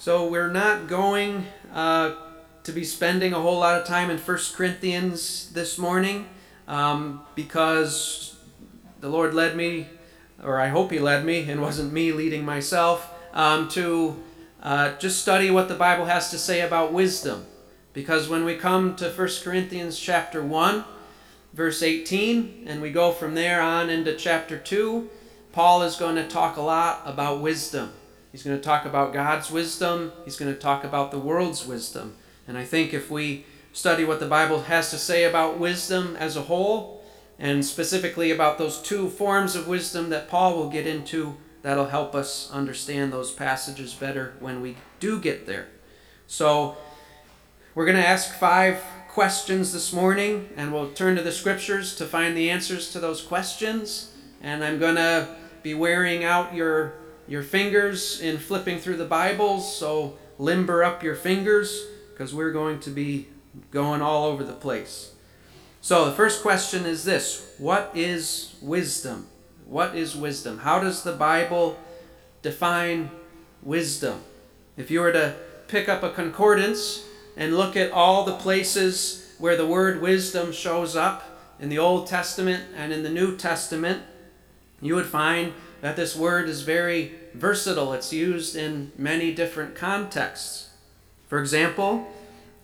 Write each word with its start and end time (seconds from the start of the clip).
So 0.00 0.28
we're 0.28 0.50
not 0.50 0.88
going 0.88 1.46
uh, 1.74 2.14
to 2.62 2.72
be 2.72 2.84
spending 2.84 3.34
a 3.34 3.38
whole 3.38 3.58
lot 3.58 3.78
of 3.78 3.86
time 3.86 4.08
in 4.08 4.16
1 4.16 4.38
Corinthians 4.54 5.52
this 5.52 5.76
morning 5.76 6.26
um, 6.66 7.20
because 7.34 8.34
the 9.02 9.10
Lord 9.10 9.34
led 9.34 9.56
me, 9.56 9.88
or 10.42 10.58
I 10.58 10.68
hope 10.68 10.90
He 10.90 10.98
led 10.98 11.26
me, 11.26 11.50
and 11.50 11.60
wasn't 11.60 11.92
me 11.92 12.12
leading 12.12 12.46
myself, 12.46 13.12
um, 13.34 13.68
to 13.72 14.16
uh, 14.62 14.96
just 14.96 15.20
study 15.20 15.50
what 15.50 15.68
the 15.68 15.74
Bible 15.74 16.06
has 16.06 16.30
to 16.30 16.38
say 16.38 16.62
about 16.62 16.94
wisdom. 16.94 17.44
Because 17.92 18.26
when 18.26 18.46
we 18.46 18.56
come 18.56 18.96
to 18.96 19.10
1 19.10 19.28
Corinthians 19.44 20.00
chapter 20.00 20.42
1, 20.42 20.82
verse 21.52 21.82
18, 21.82 22.64
and 22.66 22.80
we 22.80 22.90
go 22.90 23.12
from 23.12 23.34
there 23.34 23.60
on 23.60 23.90
into 23.90 24.16
chapter 24.16 24.56
2, 24.56 25.10
Paul 25.52 25.82
is 25.82 25.96
going 25.96 26.16
to 26.16 26.26
talk 26.26 26.56
a 26.56 26.62
lot 26.62 27.02
about 27.04 27.42
wisdom. 27.42 27.92
He's 28.32 28.42
going 28.42 28.56
to 28.56 28.62
talk 28.62 28.84
about 28.84 29.12
God's 29.12 29.50
wisdom, 29.50 30.12
he's 30.24 30.36
going 30.36 30.52
to 30.52 30.58
talk 30.58 30.84
about 30.84 31.10
the 31.10 31.18
world's 31.18 31.66
wisdom. 31.66 32.16
And 32.46 32.56
I 32.56 32.64
think 32.64 32.94
if 32.94 33.10
we 33.10 33.44
study 33.72 34.04
what 34.04 34.20
the 34.20 34.26
Bible 34.26 34.62
has 34.62 34.90
to 34.90 34.98
say 34.98 35.24
about 35.24 35.58
wisdom 35.58 36.16
as 36.16 36.36
a 36.36 36.42
whole, 36.42 37.02
and 37.38 37.64
specifically 37.64 38.30
about 38.30 38.58
those 38.58 38.82
two 38.82 39.08
forms 39.08 39.56
of 39.56 39.66
wisdom 39.66 40.10
that 40.10 40.28
Paul 40.28 40.56
will 40.56 40.68
get 40.68 40.86
into, 40.86 41.36
that'll 41.62 41.88
help 41.88 42.14
us 42.14 42.50
understand 42.52 43.12
those 43.12 43.32
passages 43.32 43.94
better 43.94 44.34
when 44.40 44.60
we 44.60 44.76
do 45.00 45.18
get 45.18 45.46
there. 45.46 45.68
So, 46.26 46.76
we're 47.74 47.86
going 47.86 47.96
to 47.96 48.06
ask 48.06 48.34
five 48.34 48.82
questions 49.08 49.72
this 49.72 49.92
morning, 49.92 50.50
and 50.56 50.72
we'll 50.72 50.90
turn 50.90 51.16
to 51.16 51.22
the 51.22 51.32
scriptures 51.32 51.96
to 51.96 52.04
find 52.04 52.36
the 52.36 52.50
answers 52.50 52.92
to 52.92 53.00
those 53.00 53.22
questions. 53.22 54.12
And 54.42 54.62
I'm 54.62 54.78
going 54.78 54.96
to 54.96 55.34
be 55.62 55.74
wearing 55.74 56.24
out 56.24 56.54
your, 56.54 56.94
your 57.30 57.44
fingers 57.44 58.20
in 58.20 58.36
flipping 58.38 58.80
through 58.80 58.96
the 58.96 59.04
Bibles, 59.04 59.76
so 59.76 60.18
limber 60.36 60.82
up 60.82 61.04
your 61.04 61.14
fingers 61.14 61.86
because 62.12 62.34
we're 62.34 62.50
going 62.50 62.80
to 62.80 62.90
be 62.90 63.28
going 63.70 64.02
all 64.02 64.24
over 64.24 64.42
the 64.42 64.52
place. 64.52 65.14
So, 65.80 66.06
the 66.06 66.12
first 66.12 66.42
question 66.42 66.84
is 66.84 67.04
this 67.04 67.54
What 67.56 67.92
is 67.94 68.56
wisdom? 68.60 69.28
What 69.64 69.94
is 69.94 70.16
wisdom? 70.16 70.58
How 70.58 70.80
does 70.80 71.04
the 71.04 71.12
Bible 71.12 71.78
define 72.42 73.10
wisdom? 73.62 74.22
If 74.76 74.90
you 74.90 74.98
were 74.98 75.12
to 75.12 75.36
pick 75.68 75.88
up 75.88 76.02
a 76.02 76.10
concordance 76.10 77.04
and 77.36 77.56
look 77.56 77.76
at 77.76 77.92
all 77.92 78.24
the 78.24 78.36
places 78.38 79.36
where 79.38 79.56
the 79.56 79.66
word 79.68 80.02
wisdom 80.02 80.50
shows 80.50 80.96
up 80.96 81.38
in 81.60 81.68
the 81.68 81.78
Old 81.78 82.08
Testament 82.08 82.64
and 82.76 82.92
in 82.92 83.04
the 83.04 83.08
New 83.08 83.36
Testament, 83.36 84.02
you 84.80 84.96
would 84.96 85.06
find 85.06 85.52
that 85.80 85.94
this 85.94 86.16
word 86.16 86.48
is 86.48 86.62
very 86.62 87.19
versatile. 87.34 87.92
It's 87.92 88.12
used 88.12 88.56
in 88.56 88.92
many 88.96 89.34
different 89.34 89.74
contexts. 89.74 90.70
For 91.28 91.38
example, 91.38 92.08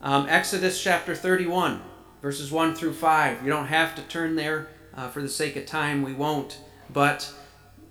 um, 0.03 0.27
Exodus 0.29 0.83
chapter 0.83 1.15
31, 1.15 1.81
verses 2.23 2.51
1 2.51 2.75
through 2.75 2.95
5. 2.95 3.43
You 3.43 3.51
don't 3.51 3.67
have 3.67 3.95
to 3.95 4.03
turn 4.03 4.37
there 4.37 4.69
uh, 4.95 5.09
for 5.09 5.23
the 5.23 5.29
sake 5.29 5.57
of 5.57 5.67
time, 5.67 6.03
we 6.03 6.13
won't. 6.13 6.59
But 6.93 7.33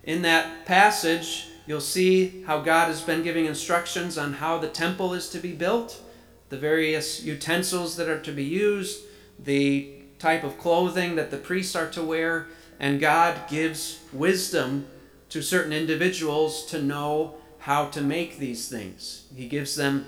in 0.04 0.22
that 0.23 0.66
passage, 0.66 1.48
you'll 1.66 1.82
see 1.82 2.44
how 2.44 2.62
God 2.62 2.88
has 2.88 3.02
been 3.02 3.23
giving 3.23 3.45
instructions 3.45 4.17
on 4.17 4.34
how 4.34 4.58
the 4.58 4.70
temple 4.70 5.14
is 5.14 5.30
to 5.30 5.39
be 5.39 5.54
built 5.54 6.02
the 6.50 6.58
various 6.58 7.23
utensils 7.23 7.95
that 7.95 8.08
are 8.08 8.20
to 8.20 8.32
be 8.32 8.44
used, 8.44 9.04
the 9.39 9.92
type 10.20 10.44
of 10.44 10.58
clothing 10.58 11.16
that 11.16 11.32
the 11.32 11.38
priests 11.38 11.76
are 11.76 11.89
to 11.89 12.04
wear, 12.04 12.48
and 12.80 13.00
God 13.00 13.36
gives 13.50 14.00
wisdom 14.14 14.88
to 15.30 15.42
certain 15.42 15.73
individuals 15.73 16.66
to 16.68 16.81
know 16.81 17.36
how 17.59 17.88
to 17.88 18.02
make 18.02 18.38
these 18.38 18.68
things. 18.68 19.26
He 19.36 19.48
gives 19.48 19.76
them 19.76 20.06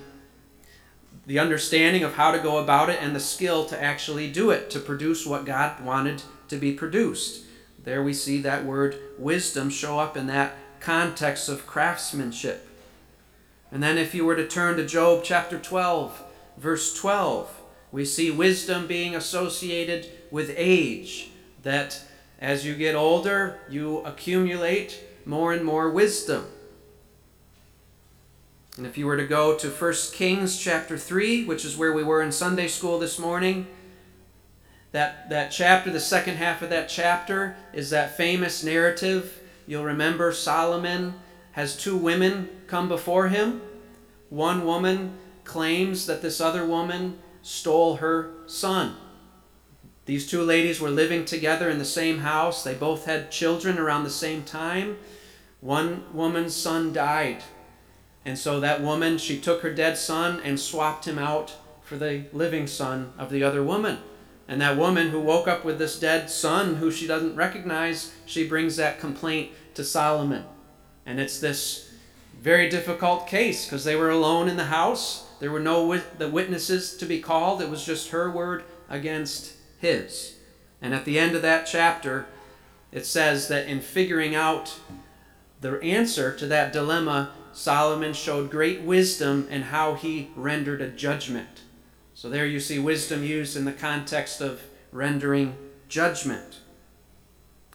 the 1.25 1.39
understanding 1.39 2.03
of 2.03 2.13
how 2.13 2.31
to 2.31 2.39
go 2.39 2.57
about 2.57 2.89
it 2.89 3.01
and 3.01 3.15
the 3.15 3.19
skill 3.19 3.65
to 3.65 3.81
actually 3.81 4.31
do 4.31 4.49
it, 4.51 4.69
to 4.69 4.79
produce 4.79 5.25
what 5.25 5.45
God 5.45 5.83
wanted 5.83 6.23
to 6.47 6.57
be 6.57 6.73
produced. 6.73 7.43
There 7.83 8.03
we 8.03 8.13
see 8.13 8.41
that 8.41 8.65
word 8.65 8.97
wisdom 9.17 9.69
show 9.69 9.99
up 9.99 10.15
in 10.15 10.27
that 10.27 10.55
context 10.79 11.49
of 11.49 11.67
craftsmanship. 11.67 12.67
And 13.71 13.83
then, 13.83 13.97
if 13.97 14.15
you 14.15 14.25
were 14.25 14.35
to 14.35 14.47
turn 14.47 14.77
to 14.77 14.85
Job 14.85 15.21
chapter 15.23 15.59
12, 15.59 16.23
verse 16.57 16.97
12, 16.97 17.61
we 17.91 18.05
see 18.05 18.31
wisdom 18.31 18.87
being 18.87 19.15
associated 19.15 20.07
with 20.31 20.53
age, 20.55 21.29
that 21.63 22.01
as 22.39 22.65
you 22.65 22.75
get 22.75 22.95
older, 22.95 23.59
you 23.69 23.99
accumulate 23.99 25.03
more 25.27 25.53
and 25.53 25.63
more 25.63 25.89
wisdom. 25.89 26.45
And 28.77 28.85
if 28.85 28.97
you 28.97 29.05
were 29.05 29.17
to 29.17 29.27
go 29.27 29.57
to 29.57 29.69
1 29.69 29.93
Kings 30.13 30.57
chapter 30.57 30.97
3, 30.97 31.45
which 31.45 31.65
is 31.65 31.75
where 31.75 31.93
we 31.93 32.03
were 32.03 32.21
in 32.21 32.31
Sunday 32.31 32.67
school 32.67 32.99
this 32.99 33.19
morning, 33.19 33.67
that, 34.91 35.29
that 35.29 35.49
chapter, 35.49 35.91
the 35.91 35.99
second 35.99 36.35
half 36.35 36.61
of 36.61 36.69
that 36.69 36.87
chapter, 36.87 37.57
is 37.73 37.89
that 37.89 38.15
famous 38.15 38.63
narrative. 38.63 39.41
You'll 39.65 39.83
remember 39.83 40.31
Solomon 40.31 41.15
has 41.51 41.75
two 41.75 41.97
women 41.97 42.49
come 42.67 42.87
before 42.87 43.27
him. 43.27 43.61
One 44.29 44.65
woman 44.65 45.17
claims 45.43 46.05
that 46.05 46.21
this 46.21 46.39
other 46.39 46.65
woman 46.65 47.17
stole 47.41 47.97
her 47.97 48.31
son. 48.45 48.95
These 50.05 50.29
two 50.29 50.43
ladies 50.43 50.79
were 50.79 50.89
living 50.89 51.25
together 51.25 51.69
in 51.69 51.79
the 51.79 51.85
same 51.85 52.19
house. 52.19 52.63
They 52.63 52.75
both 52.75 53.05
had 53.05 53.31
children 53.31 53.77
around 53.77 54.03
the 54.03 54.09
same 54.09 54.43
time. 54.43 54.97
One 55.61 56.05
woman's 56.13 56.55
son 56.55 56.93
died. 56.93 57.43
And 58.25 58.37
so 58.37 58.59
that 58.59 58.81
woman, 58.81 59.17
she 59.17 59.39
took 59.39 59.61
her 59.61 59.73
dead 59.73 59.97
son 59.97 60.41
and 60.43 60.59
swapped 60.59 61.07
him 61.07 61.17
out 61.17 61.55
for 61.81 61.97
the 61.97 62.25
living 62.33 62.67
son 62.67 63.13
of 63.17 63.29
the 63.29 63.43
other 63.43 63.63
woman. 63.63 63.99
And 64.47 64.61
that 64.61 64.77
woman 64.77 65.09
who 65.09 65.19
woke 65.19 65.47
up 65.47 65.65
with 65.65 65.79
this 65.79 65.99
dead 65.99 66.29
son 66.29 66.75
who 66.75 66.91
she 66.91 67.07
doesn't 67.07 67.35
recognize, 67.35 68.13
she 68.25 68.47
brings 68.47 68.75
that 68.75 68.99
complaint 68.99 69.51
to 69.73 69.83
Solomon. 69.83 70.45
And 71.05 71.19
it's 71.19 71.39
this 71.39 71.93
very 72.39 72.69
difficult 72.69 73.27
case 73.27 73.65
because 73.65 73.83
they 73.83 73.95
were 73.95 74.09
alone 74.09 74.47
in 74.47 74.57
the 74.57 74.65
house. 74.65 75.25
There 75.39 75.51
were 75.51 75.59
no 75.59 75.85
wit- 75.85 76.19
the 76.19 76.29
witnesses 76.29 76.95
to 76.97 77.05
be 77.05 77.19
called. 77.19 77.61
It 77.61 77.69
was 77.69 77.85
just 77.85 78.09
her 78.09 78.29
word 78.29 78.63
against 78.89 79.53
his. 79.79 80.35
And 80.81 80.93
at 80.93 81.05
the 81.05 81.17
end 81.19 81.35
of 81.35 81.41
that 81.41 81.65
chapter, 81.65 82.25
it 82.91 83.05
says 83.05 83.47
that 83.47 83.67
in 83.67 83.81
figuring 83.81 84.35
out 84.35 84.79
the 85.61 85.81
answer 85.81 86.35
to 86.35 86.47
that 86.47 86.71
dilemma, 86.71 87.31
Solomon 87.51 88.13
showed 88.13 88.51
great 88.51 88.81
wisdom 88.81 89.47
in 89.49 89.63
how 89.63 89.95
he 89.95 90.29
rendered 90.35 90.81
a 90.81 90.89
judgment. 90.89 91.61
So 92.13 92.29
there 92.29 92.45
you 92.45 92.59
see 92.59 92.79
wisdom 92.79 93.23
used 93.23 93.55
in 93.55 93.65
the 93.65 93.71
context 93.71 94.41
of 94.41 94.61
rendering 94.91 95.55
judgment. 95.89 96.59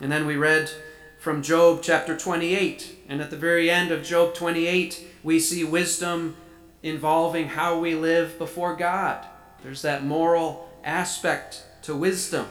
And 0.01 0.11
then 0.11 0.27
we 0.27 0.37
read 0.37 0.71
from 1.19 1.43
Job 1.43 1.81
chapter 1.83 2.17
28. 2.17 2.97
And 3.09 3.21
at 3.21 3.31
the 3.31 3.37
very 3.37 3.71
end 3.71 3.93
of 3.93 4.03
Job 4.03 4.35
28, 4.35 5.07
we 5.23 5.39
see 5.39 5.63
wisdom 5.63 6.37
involving 6.83 7.49
how 7.49 7.79
we 7.79 7.95
live 7.95 8.39
before 8.39 8.75
God. 8.75 9.25
There's 9.63 9.83
that 9.83 10.05
moral 10.05 10.69
aspect 10.83 11.65
to 11.83 11.95
wisdom. 11.95 12.49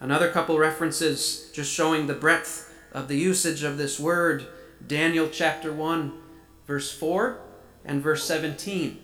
Another 0.00 0.30
couple 0.30 0.58
references 0.58 1.50
just 1.54 1.72
showing 1.72 2.08
the 2.08 2.14
breadth 2.14 2.73
of 2.94 3.08
the 3.08 3.18
usage 3.18 3.64
of 3.64 3.76
this 3.76 3.98
word 4.00 4.46
Daniel 4.86 5.28
chapter 5.30 5.72
1, 5.72 6.12
verse 6.66 6.92
4 6.92 7.40
and 7.84 8.00
verse 8.00 8.24
17, 8.24 8.98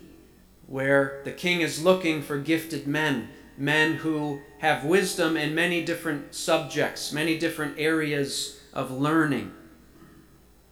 where 0.65 1.21
the 1.25 1.31
king 1.31 1.61
is 1.61 1.83
looking 1.83 2.21
for 2.21 2.37
gifted 2.37 2.87
men, 2.87 3.29
men 3.57 3.95
who 3.95 4.39
have 4.59 4.85
wisdom 4.85 5.35
in 5.35 5.53
many 5.53 5.83
different 5.83 6.33
subjects, 6.33 7.11
many 7.11 7.37
different 7.37 7.77
areas 7.77 8.61
of 8.73 8.91
learning. 8.91 9.51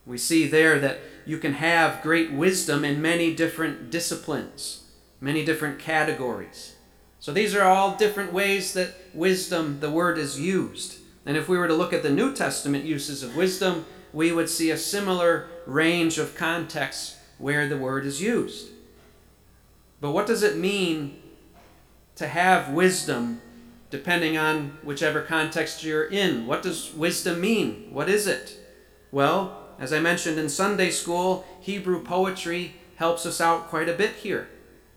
We 0.05 0.17
see 0.17 0.47
there 0.47 0.79
that 0.79 0.99
you 1.25 1.37
can 1.37 1.53
have 1.53 2.01
great 2.01 2.31
wisdom 2.31 2.85
in 2.85 3.01
many 3.01 3.35
different 3.35 3.91
disciplines, 3.91 4.83
many 5.19 5.43
different 5.43 5.77
categories. 5.77 6.75
So 7.19 7.33
these 7.33 7.53
are 7.53 7.67
all 7.67 7.97
different 7.97 8.31
ways 8.31 8.73
that 8.73 8.95
wisdom, 9.13 9.81
the 9.81 9.91
word, 9.91 10.17
is 10.17 10.39
used. 10.39 10.98
And 11.29 11.37
if 11.37 11.47
we 11.47 11.59
were 11.59 11.67
to 11.67 11.75
look 11.75 11.93
at 11.93 12.01
the 12.01 12.09
New 12.09 12.33
Testament 12.33 12.85
uses 12.85 13.21
of 13.21 13.35
wisdom, 13.35 13.85
we 14.11 14.31
would 14.31 14.49
see 14.49 14.71
a 14.71 14.77
similar 14.77 15.45
range 15.67 16.17
of 16.17 16.35
contexts 16.35 17.17
where 17.37 17.67
the 17.67 17.77
word 17.77 18.03
is 18.03 18.19
used. 18.19 18.69
But 20.01 20.09
what 20.09 20.25
does 20.25 20.41
it 20.41 20.57
mean 20.57 21.21
to 22.15 22.27
have 22.27 22.73
wisdom 22.73 23.43
depending 23.91 24.39
on 24.39 24.79
whichever 24.81 25.21
context 25.21 25.83
you're 25.83 26.05
in? 26.05 26.47
What 26.47 26.63
does 26.63 26.95
wisdom 26.95 27.41
mean? 27.41 27.89
What 27.91 28.09
is 28.09 28.25
it? 28.25 28.57
Well, 29.11 29.67
as 29.77 29.93
I 29.93 29.99
mentioned 29.99 30.39
in 30.39 30.49
Sunday 30.49 30.89
school, 30.89 31.45
Hebrew 31.61 32.03
poetry 32.03 32.73
helps 32.95 33.27
us 33.27 33.39
out 33.39 33.67
quite 33.67 33.87
a 33.87 33.93
bit 33.93 34.15
here. 34.15 34.49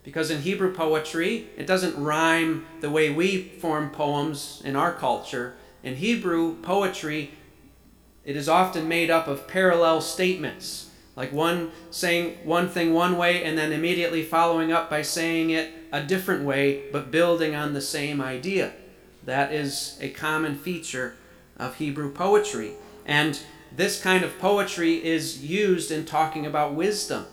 Because 0.02 0.30
in 0.30 0.40
Hebrew 0.40 0.72
poetry, 0.72 1.48
it 1.58 1.66
doesn't 1.66 2.02
rhyme 2.02 2.64
the 2.80 2.90
way 2.90 3.10
we 3.10 3.50
form 3.60 3.90
poems 3.90 4.62
in 4.64 4.76
our 4.76 4.94
culture. 4.94 5.56
In 5.82 5.96
Hebrew 5.96 6.56
poetry, 6.62 7.32
it 8.24 8.36
is 8.36 8.48
often 8.48 8.86
made 8.88 9.10
up 9.10 9.26
of 9.26 9.48
parallel 9.48 10.00
statements 10.00 10.90
Like 11.14 11.32
one 11.32 11.72
saying 11.90 12.38
one 12.44 12.68
thing 12.68 12.94
one 12.94 13.18
way 13.18 13.44
and 13.44 13.56
then 13.56 13.72
immediately 13.72 14.22
following 14.22 14.72
up 14.72 14.88
by 14.88 15.02
saying 15.02 15.50
it 15.50 15.72
a 15.92 16.02
different 16.02 16.44
way, 16.44 16.84
but 16.90 17.10
building 17.10 17.54
on 17.54 17.74
the 17.74 17.82
same 17.82 18.20
idea. 18.20 18.72
That 19.24 19.52
is 19.52 19.98
a 20.00 20.08
common 20.08 20.56
feature 20.56 21.14
of 21.58 21.76
Hebrew 21.76 22.12
poetry. 22.12 22.72
And 23.04 23.38
this 23.74 24.00
kind 24.00 24.24
of 24.24 24.38
poetry 24.38 25.04
is 25.04 25.44
used 25.44 25.90
in 25.90 26.06
talking 26.06 26.46
about 26.46 26.74
wisdom, 26.74 27.26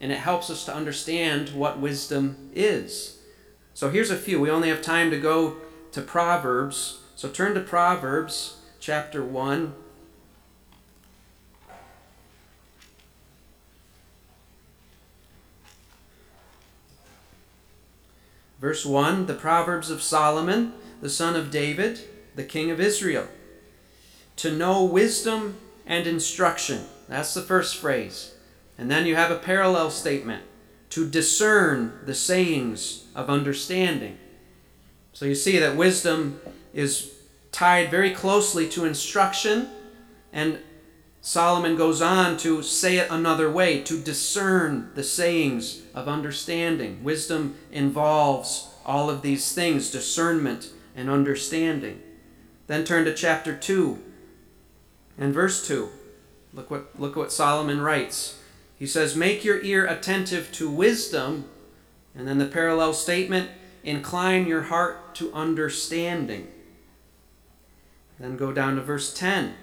and 0.00 0.12
it 0.12 0.18
helps 0.18 0.48
us 0.48 0.64
to 0.66 0.74
understand 0.74 1.50
what 1.50 1.80
wisdom 1.80 2.50
is. 2.54 3.18
So 3.74 3.90
here's 3.90 4.10
a 4.10 4.16
few. 4.16 4.40
We 4.40 4.50
only 4.50 4.68
have 4.68 4.80
time 4.80 5.10
to 5.10 5.18
go 5.18 5.56
to 5.90 6.00
Proverbs. 6.00 7.00
So 7.16 7.28
turn 7.28 7.54
to 7.54 7.60
Proverbs 7.60 8.56
chapter 8.80 9.24
1. 9.24 9.72
Verse 18.58 18.84
1 18.84 19.26
The 19.26 19.34
Proverbs 19.34 19.90
of 19.90 20.02
Solomon, 20.02 20.72
the 21.00 21.08
son 21.08 21.36
of 21.36 21.52
David, 21.52 22.00
the 22.34 22.42
king 22.42 22.72
of 22.72 22.80
Israel. 22.80 23.28
To 24.36 24.50
know 24.50 24.82
wisdom 24.82 25.58
and 25.86 26.08
instruction. 26.08 26.86
That's 27.08 27.32
the 27.32 27.42
first 27.42 27.76
phrase. 27.76 28.34
And 28.76 28.90
then 28.90 29.06
you 29.06 29.14
have 29.14 29.30
a 29.30 29.38
parallel 29.38 29.90
statement 29.90 30.42
to 30.90 31.08
discern 31.08 31.92
the 32.06 32.14
sayings 32.14 33.04
of 33.14 33.30
understanding. 33.30 34.18
So 35.12 35.26
you 35.26 35.36
see 35.36 35.58
that 35.58 35.76
wisdom 35.76 36.40
is 36.74 37.14
tied 37.52 37.90
very 37.90 38.10
closely 38.10 38.68
to 38.68 38.84
instruction, 38.84 39.70
and 40.32 40.58
Solomon 41.20 41.76
goes 41.76 42.02
on 42.02 42.36
to 42.38 42.62
say 42.62 42.98
it 42.98 43.10
another 43.10 43.50
way 43.50 43.80
to 43.82 43.98
discern 43.98 44.90
the 44.94 45.02
sayings 45.02 45.82
of 45.94 46.08
understanding. 46.08 47.02
Wisdom 47.02 47.56
involves 47.72 48.68
all 48.84 49.08
of 49.08 49.22
these 49.22 49.54
things 49.54 49.90
discernment 49.90 50.70
and 50.94 51.08
understanding. 51.08 52.02
Then 52.66 52.84
turn 52.84 53.04
to 53.06 53.14
chapter 53.14 53.56
2 53.56 54.02
and 55.16 55.32
verse 55.32 55.66
2. 55.66 55.88
Look 56.52 56.70
what, 56.70 57.00
look 57.00 57.16
what 57.16 57.32
Solomon 57.32 57.80
writes. 57.80 58.38
He 58.78 58.86
says, 58.86 59.16
Make 59.16 59.44
your 59.44 59.62
ear 59.62 59.86
attentive 59.86 60.52
to 60.52 60.70
wisdom. 60.70 61.48
And 62.14 62.28
then 62.28 62.38
the 62.38 62.46
parallel 62.46 62.92
statement, 62.92 63.50
incline 63.82 64.46
your 64.46 64.62
heart 64.62 65.14
to 65.16 65.32
understanding. 65.32 66.48
Then 68.18 68.36
go 68.36 68.52
down 68.52 68.76
to 68.76 68.82
verse 68.82 69.12
10. 69.12 69.54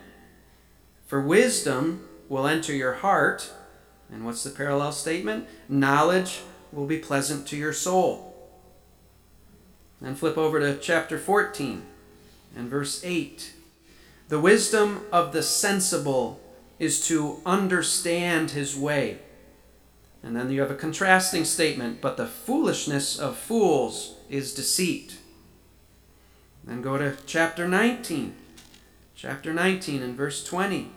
For 1.05 1.21
wisdom 1.21 2.07
will 2.29 2.47
enter 2.47 2.73
your 2.73 2.93
heart. 2.93 3.51
And 4.11 4.25
what's 4.25 4.43
the 4.43 4.49
parallel 4.49 4.91
statement? 4.91 5.47
Knowledge 5.69 6.41
will 6.71 6.85
be 6.85 6.97
pleasant 6.97 7.47
to 7.47 7.57
your 7.57 7.73
soul. 7.73 8.35
Then 10.01 10.15
flip 10.15 10.37
over 10.37 10.59
to 10.59 10.77
chapter 10.77 11.17
14 11.17 11.83
and 12.55 12.69
verse 12.69 13.01
8. 13.03 13.53
The 14.29 14.39
wisdom 14.39 15.01
of 15.11 15.33
the 15.33 15.43
sensible 15.43 16.39
is 16.79 17.05
to 17.07 17.41
understand 17.45 18.51
his 18.51 18.75
way. 18.75 19.19
And 20.23 20.35
then 20.35 20.51
you 20.51 20.61
have 20.61 20.71
a 20.71 20.75
contrasting 20.75 21.45
statement, 21.45 22.01
but 22.01 22.17
the 22.17 22.27
foolishness 22.27 23.19
of 23.19 23.37
fools 23.37 24.15
is 24.29 24.53
deceit. 24.53 25.17
Then 26.63 26.81
go 26.81 26.97
to 26.97 27.17
chapter 27.25 27.67
19. 27.67 28.35
Chapter 29.15 29.53
19 29.53 30.01
and 30.01 30.15
verse 30.15 30.43
20. 30.43 30.91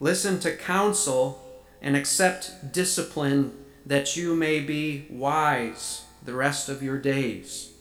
Listen 0.00 0.40
to 0.40 0.56
counsel 0.56 1.62
and 1.82 1.94
accept 1.94 2.72
discipline 2.72 3.52
that 3.84 4.16
you 4.16 4.34
may 4.34 4.60
be 4.60 5.06
wise 5.10 6.04
the 6.24 6.32
rest 6.32 6.68
of 6.68 6.82
your 6.82 6.98
days. 6.98 7.72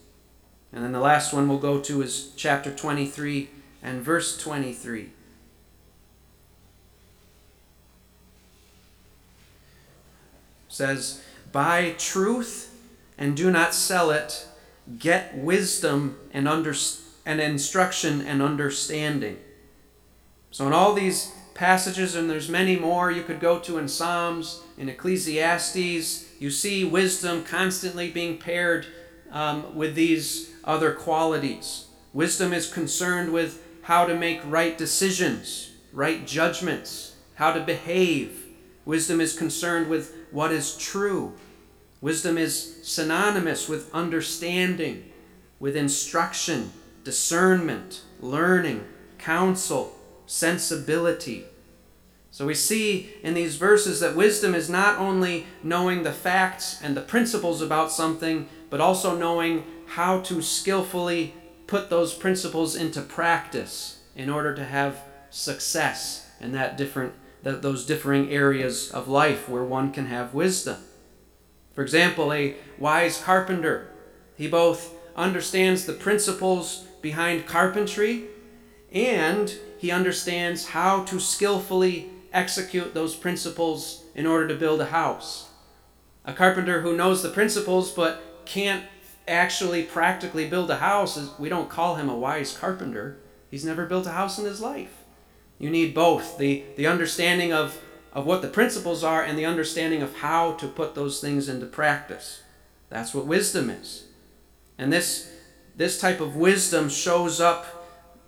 And 0.72 0.84
then 0.84 0.92
the 0.92 1.00
last 1.00 1.34
one 1.34 1.48
we'll 1.48 1.60
go 1.60 1.80
to 1.80 2.02
is 2.02 2.32
chapter 2.36 2.74
23 2.74 3.50
and 3.82 4.02
verse 4.02 4.38
23. 4.38 5.12
Says, 10.80 11.22
Buy 11.52 11.94
truth 11.98 12.74
and 13.18 13.36
do 13.36 13.52
not 13.52 13.74
sell 13.74 14.12
it. 14.12 14.48
Get 14.98 15.38
wisdom 15.38 16.18
and, 16.34 16.48
under, 16.48 16.74
and 17.26 17.42
instruction 17.42 18.22
and 18.22 18.42
understanding. 18.42 19.38
So, 20.52 20.66
in 20.66 20.74
all 20.74 20.94
these 20.94 21.32
passages, 21.54 22.16
and 22.16 22.30
there's 22.30 22.50
many 22.50 22.76
more 22.78 23.12
you 23.12 23.24
could 23.24 23.42
go 23.42 23.60
to 23.60 23.78
in 23.78 23.88
Psalms, 23.88 24.62
in 24.78 24.88
Ecclesiastes. 24.90 26.40
You 26.40 26.50
see 26.50 26.86
wisdom 26.86 27.44
constantly 27.44 28.10
being 28.10 28.38
paired 28.38 28.88
um, 29.32 29.76
with 29.76 29.94
these 29.96 30.52
other 30.64 30.94
qualities. 30.94 31.88
Wisdom 32.14 32.54
is 32.54 32.72
concerned 32.72 33.34
with 33.34 33.62
how 33.84 34.06
to 34.06 34.16
make 34.16 34.40
right 34.46 34.78
decisions, 34.78 35.72
right 35.92 36.26
judgments, 36.26 37.16
how 37.36 37.52
to 37.52 37.60
behave. 37.60 38.46
Wisdom 38.86 39.20
is 39.20 39.38
concerned 39.38 39.90
with 39.90 40.16
what 40.32 40.52
is 40.52 40.78
true. 40.78 41.34
Wisdom 42.02 42.38
is 42.38 42.88
synonymous 42.88 43.68
with 43.68 43.94
understanding, 43.94 45.12
with 45.60 45.76
instruction, 45.76 46.72
discernment, 47.04 48.02
learning, 48.20 48.86
counsel, 49.18 49.96
sensibility. 50.26 51.46
So 52.32 52.46
we 52.46 52.54
see 52.54 53.10
in 53.24 53.34
these 53.34 53.56
verses 53.56 54.00
that 54.00 54.16
wisdom 54.16 54.54
is 54.54 54.70
not 54.70 55.00
only 55.00 55.48
knowing 55.64 56.04
the 56.04 56.12
facts 56.12 56.80
and 56.82 56.96
the 56.96 57.02
principles 57.02 57.62
about 57.62 57.92
something, 57.92 58.48
but 58.70 58.80
also 58.80 59.18
knowing 59.18 59.64
how 59.88 60.22
to 60.22 60.42
skillfully 60.42 61.34
put 61.68 61.90
those 61.90 62.14
principles 62.14 62.76
into 62.76 63.02
practice 63.02 64.00
in 64.16 64.30
order 64.30 64.54
to 64.56 64.64
have 64.64 65.02
success 65.32 66.28
in 66.40 66.52
that 66.52 66.78
different 66.78 67.14
that 67.44 67.62
those 67.62 67.86
differing 67.86 68.30
areas 68.30 68.92
of 68.92 69.08
life 69.08 69.48
where 69.48 69.64
one 69.64 69.92
can 69.92 70.08
have 70.08 70.34
wisdom. 70.34 70.78
For 71.74 71.82
example, 71.82 72.34
a 72.34 72.56
wise 72.78 73.22
carpenter, 73.22 73.90
he 74.36 74.48
both 74.48 74.94
understands 75.16 75.86
the 75.86 75.94
principles 75.94 76.86
behind 77.02 77.46
carpentry 77.46 78.26
and 78.92 79.54
he 79.78 79.92
understands 79.92 80.70
how 80.70 81.04
to 81.06 81.20
skillfully 81.20 82.10
execute 82.34 82.94
those 82.94 83.16
principles 83.16 84.04
in 84.16 84.26
order 84.26 84.48
to 84.48 84.56
build 84.56 84.82
a 84.82 84.88
house. 84.88 85.50
A 86.26 86.34
carpenter 86.34 86.82
who 86.82 86.98
knows 86.98 87.24
the 87.24 87.30
principles 87.30 87.92
but 87.92 88.22
can't 88.46 88.84
actually 89.28 89.84
practically 89.84 90.50
build 90.50 90.70
a 90.70 90.78
house, 90.78 91.18
we 91.40 91.50
don't 91.50 91.70
call 91.70 91.96
him 91.96 92.10
a 92.10 92.18
wise 92.18 92.56
carpenter. 92.58 93.18
He's 93.50 93.66
never 93.66 93.86
built 93.86 94.08
a 94.08 94.12
house 94.12 94.38
in 94.38 94.46
his 94.46 94.60
life. 94.60 94.99
You 95.60 95.70
need 95.70 95.94
both 95.94 96.38
the, 96.38 96.64
the 96.78 96.88
understanding 96.88 97.54
of, 97.54 97.80
of 98.14 98.26
what 98.26 98.42
the 98.42 98.48
principles 98.48 99.04
are 99.04 99.22
and 99.22 99.38
the 99.38 99.46
understanding 99.46 100.02
of 100.02 100.18
how 100.18 100.54
to 100.54 100.68
put 100.68 100.96
those 100.96 101.20
things 101.20 101.50
into 101.50 101.66
practice. 101.66 102.42
That's 102.90 103.14
what 103.14 103.28
wisdom 103.28 103.70
is. 103.70 104.06
And 104.78 104.92
this, 104.92 105.32
this 105.76 106.00
type 106.00 106.22
of 106.22 106.38
wisdom 106.38 106.90
shows 106.90 107.40
up 107.42 107.66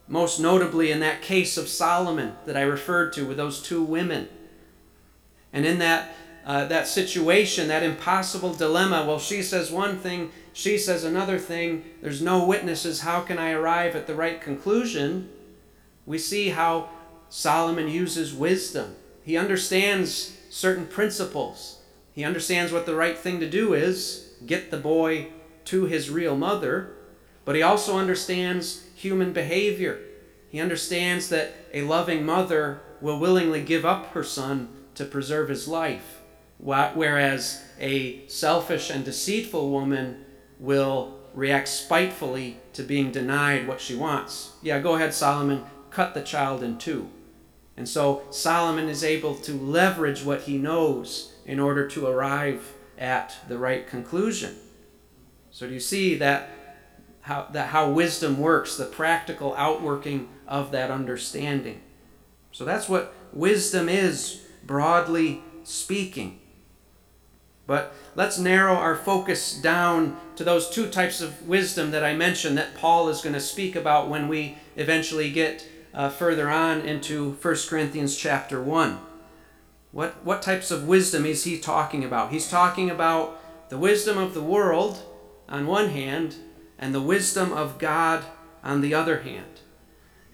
most 0.07 0.41
notably 0.41 0.91
in 0.91 0.99
that 0.99 1.21
case 1.21 1.57
of 1.57 1.69
Solomon 1.69 2.33
that 2.45 2.57
I 2.57 2.63
referred 2.63 3.13
to 3.13 3.25
with 3.25 3.37
those 3.37 3.61
two 3.61 3.81
women. 3.81 4.27
And 5.53 5.65
in 5.65 5.79
that, 5.79 6.13
uh, 6.45 6.65
that 6.65 6.85
situation, 6.85 7.69
that 7.69 7.81
impossible 7.81 8.53
dilemma, 8.53 9.05
well, 9.07 9.19
she 9.19 9.41
says 9.41 9.71
one 9.71 9.97
thing, 9.97 10.31
she 10.51 10.77
says 10.77 11.05
another 11.05 11.39
thing, 11.39 11.85
there's 12.01 12.21
no 12.21 12.45
witnesses, 12.45 13.01
how 13.01 13.21
can 13.21 13.37
I 13.37 13.51
arrive 13.51 13.95
at 13.95 14.05
the 14.05 14.15
right 14.15 14.41
conclusion? 14.41 15.29
We 16.05 16.17
see 16.17 16.49
how 16.49 16.89
Solomon 17.31 17.87
uses 17.87 18.33
wisdom. 18.33 18.93
He 19.23 19.37
understands 19.37 20.37
certain 20.49 20.85
principles. 20.85 21.79
He 22.11 22.25
understands 22.25 22.73
what 22.73 22.85
the 22.85 22.93
right 22.93 23.17
thing 23.17 23.39
to 23.39 23.49
do 23.49 23.73
is 23.73 24.33
get 24.45 24.69
the 24.69 24.77
boy 24.77 25.27
to 25.65 25.85
his 25.85 26.09
real 26.09 26.35
mother, 26.35 26.91
but 27.45 27.55
he 27.55 27.61
also 27.61 27.97
understands 27.97 28.83
human 28.95 29.31
behavior. 29.31 29.97
He 30.49 30.59
understands 30.59 31.29
that 31.29 31.53
a 31.73 31.83
loving 31.83 32.25
mother 32.25 32.81
will 32.99 33.17
willingly 33.17 33.63
give 33.63 33.85
up 33.85 34.07
her 34.07 34.25
son 34.25 34.67
to 34.95 35.05
preserve 35.05 35.47
his 35.47 35.69
life, 35.69 36.19
whereas 36.57 37.63
a 37.79 38.27
selfish 38.27 38.89
and 38.89 39.05
deceitful 39.05 39.71
woman 39.71 40.25
will 40.59 41.17
react 41.33 41.69
spitefully 41.69 42.57
to 42.73 42.83
being 42.83 43.09
denied 43.09 43.69
what 43.69 43.79
she 43.79 43.95
wants. 43.95 44.51
Yeah, 44.61 44.81
go 44.81 44.95
ahead, 44.95 45.13
Solomon, 45.13 45.63
cut 45.91 46.13
the 46.13 46.21
child 46.21 46.61
in 46.61 46.77
two. 46.77 47.09
And 47.77 47.87
so 47.87 48.23
Solomon 48.29 48.89
is 48.89 49.03
able 49.03 49.35
to 49.35 49.53
leverage 49.53 50.23
what 50.23 50.41
he 50.41 50.57
knows 50.57 51.33
in 51.45 51.59
order 51.59 51.87
to 51.89 52.07
arrive 52.07 52.73
at 52.97 53.35
the 53.47 53.57
right 53.57 53.87
conclusion. 53.87 54.55
So 55.49 55.67
do 55.67 55.73
you 55.73 55.79
see 55.79 56.15
that 56.15 56.49
how, 57.21 57.47
that 57.51 57.69
how 57.69 57.89
wisdom 57.89 58.39
works, 58.39 58.77
the 58.77 58.85
practical 58.85 59.55
outworking 59.55 60.29
of 60.47 60.71
that 60.71 60.91
understanding. 60.91 61.81
So 62.51 62.65
that's 62.65 62.89
what 62.89 63.13
wisdom 63.31 63.87
is, 63.87 64.41
broadly 64.65 65.43
speaking. 65.63 66.39
But 67.67 67.93
let's 68.15 68.37
narrow 68.37 68.73
our 68.73 68.95
focus 68.95 69.53
down 69.53 70.17
to 70.35 70.43
those 70.43 70.69
two 70.69 70.89
types 70.89 71.21
of 71.21 71.47
wisdom 71.47 71.91
that 71.91 72.03
I 72.03 72.15
mentioned 72.15 72.57
that 72.57 72.75
Paul 72.75 73.07
is 73.09 73.21
going 73.21 73.33
to 73.33 73.39
speak 73.39 73.75
about 73.75 74.09
when 74.09 74.27
we 74.27 74.57
eventually 74.75 75.31
get 75.31 75.65
uh, 75.93 76.09
further 76.09 76.49
on 76.49 76.81
into 76.81 77.33
1 77.33 77.55
Corinthians 77.67 78.15
chapter 78.15 78.61
1. 78.61 78.99
What, 79.91 80.23
what 80.23 80.41
types 80.41 80.71
of 80.71 80.87
wisdom 80.87 81.25
is 81.25 81.43
he 81.43 81.59
talking 81.59 82.03
about? 82.03 82.31
He's 82.31 82.49
talking 82.49 82.89
about 82.89 83.39
the 83.69 83.77
wisdom 83.77 84.17
of 84.17 84.33
the 84.33 84.43
world 84.43 85.03
on 85.49 85.67
one 85.67 85.89
hand 85.89 86.35
and 86.79 86.95
the 86.95 87.01
wisdom 87.01 87.51
of 87.51 87.77
God 87.77 88.23
on 88.63 88.81
the 88.81 88.93
other 88.93 89.21
hand. 89.21 89.59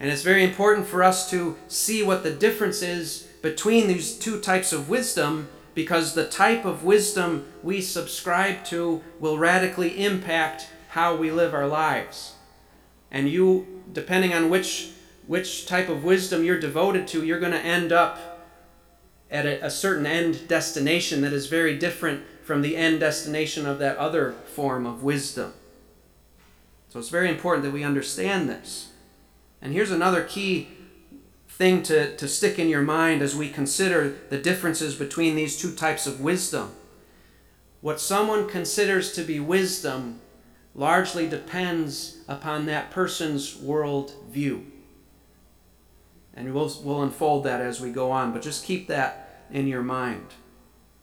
And 0.00 0.10
it's 0.10 0.22
very 0.22 0.44
important 0.44 0.86
for 0.86 1.02
us 1.02 1.28
to 1.30 1.56
see 1.66 2.02
what 2.02 2.22
the 2.22 2.30
difference 2.30 2.82
is 2.82 3.26
between 3.42 3.88
these 3.88 4.16
two 4.16 4.40
types 4.40 4.72
of 4.72 4.88
wisdom 4.88 5.48
because 5.74 6.14
the 6.14 6.28
type 6.28 6.64
of 6.64 6.84
wisdom 6.84 7.46
we 7.62 7.80
subscribe 7.80 8.64
to 8.64 9.02
will 9.20 9.38
radically 9.38 10.04
impact 10.04 10.68
how 10.88 11.16
we 11.16 11.30
live 11.30 11.54
our 11.54 11.68
lives. 11.68 12.34
And 13.10 13.28
you, 13.28 13.82
depending 13.92 14.32
on 14.34 14.50
which, 14.50 14.90
which 15.28 15.66
type 15.66 15.90
of 15.90 16.02
wisdom 16.02 16.42
you're 16.42 16.58
devoted 16.58 17.06
to, 17.06 17.24
you're 17.24 17.38
going 17.38 17.52
to 17.52 17.60
end 17.60 17.92
up 17.92 18.40
at 19.30 19.44
a, 19.44 19.64
a 19.64 19.70
certain 19.70 20.06
end 20.06 20.48
destination 20.48 21.20
that 21.20 21.34
is 21.34 21.46
very 21.48 21.78
different 21.78 22.24
from 22.42 22.62
the 22.62 22.74
end 22.74 22.98
destination 22.98 23.66
of 23.66 23.78
that 23.78 23.98
other 23.98 24.32
form 24.54 24.86
of 24.86 25.04
wisdom. 25.04 25.52
So 26.88 26.98
it's 26.98 27.10
very 27.10 27.28
important 27.28 27.62
that 27.64 27.72
we 27.74 27.84
understand 27.84 28.48
this. 28.48 28.92
And 29.60 29.74
here's 29.74 29.90
another 29.90 30.24
key 30.24 30.68
thing 31.46 31.82
to, 31.82 32.16
to 32.16 32.26
stick 32.26 32.58
in 32.58 32.70
your 32.70 32.80
mind 32.80 33.20
as 33.20 33.36
we 33.36 33.50
consider 33.50 34.16
the 34.30 34.38
differences 34.38 34.94
between 34.94 35.36
these 35.36 35.58
two 35.58 35.74
types 35.74 36.06
of 36.06 36.22
wisdom. 36.22 36.72
What 37.82 38.00
someone 38.00 38.48
considers 38.48 39.12
to 39.12 39.22
be 39.22 39.40
wisdom 39.40 40.20
largely 40.74 41.28
depends 41.28 42.18
upon 42.28 42.64
that 42.64 42.90
person's 42.90 43.56
world 43.56 44.14
view. 44.30 44.64
And 46.38 46.54
we'll, 46.54 46.72
we'll 46.84 47.02
unfold 47.02 47.42
that 47.44 47.60
as 47.60 47.80
we 47.80 47.90
go 47.90 48.12
on, 48.12 48.32
but 48.32 48.42
just 48.42 48.64
keep 48.64 48.86
that 48.86 49.42
in 49.50 49.66
your 49.66 49.82
mind. 49.82 50.34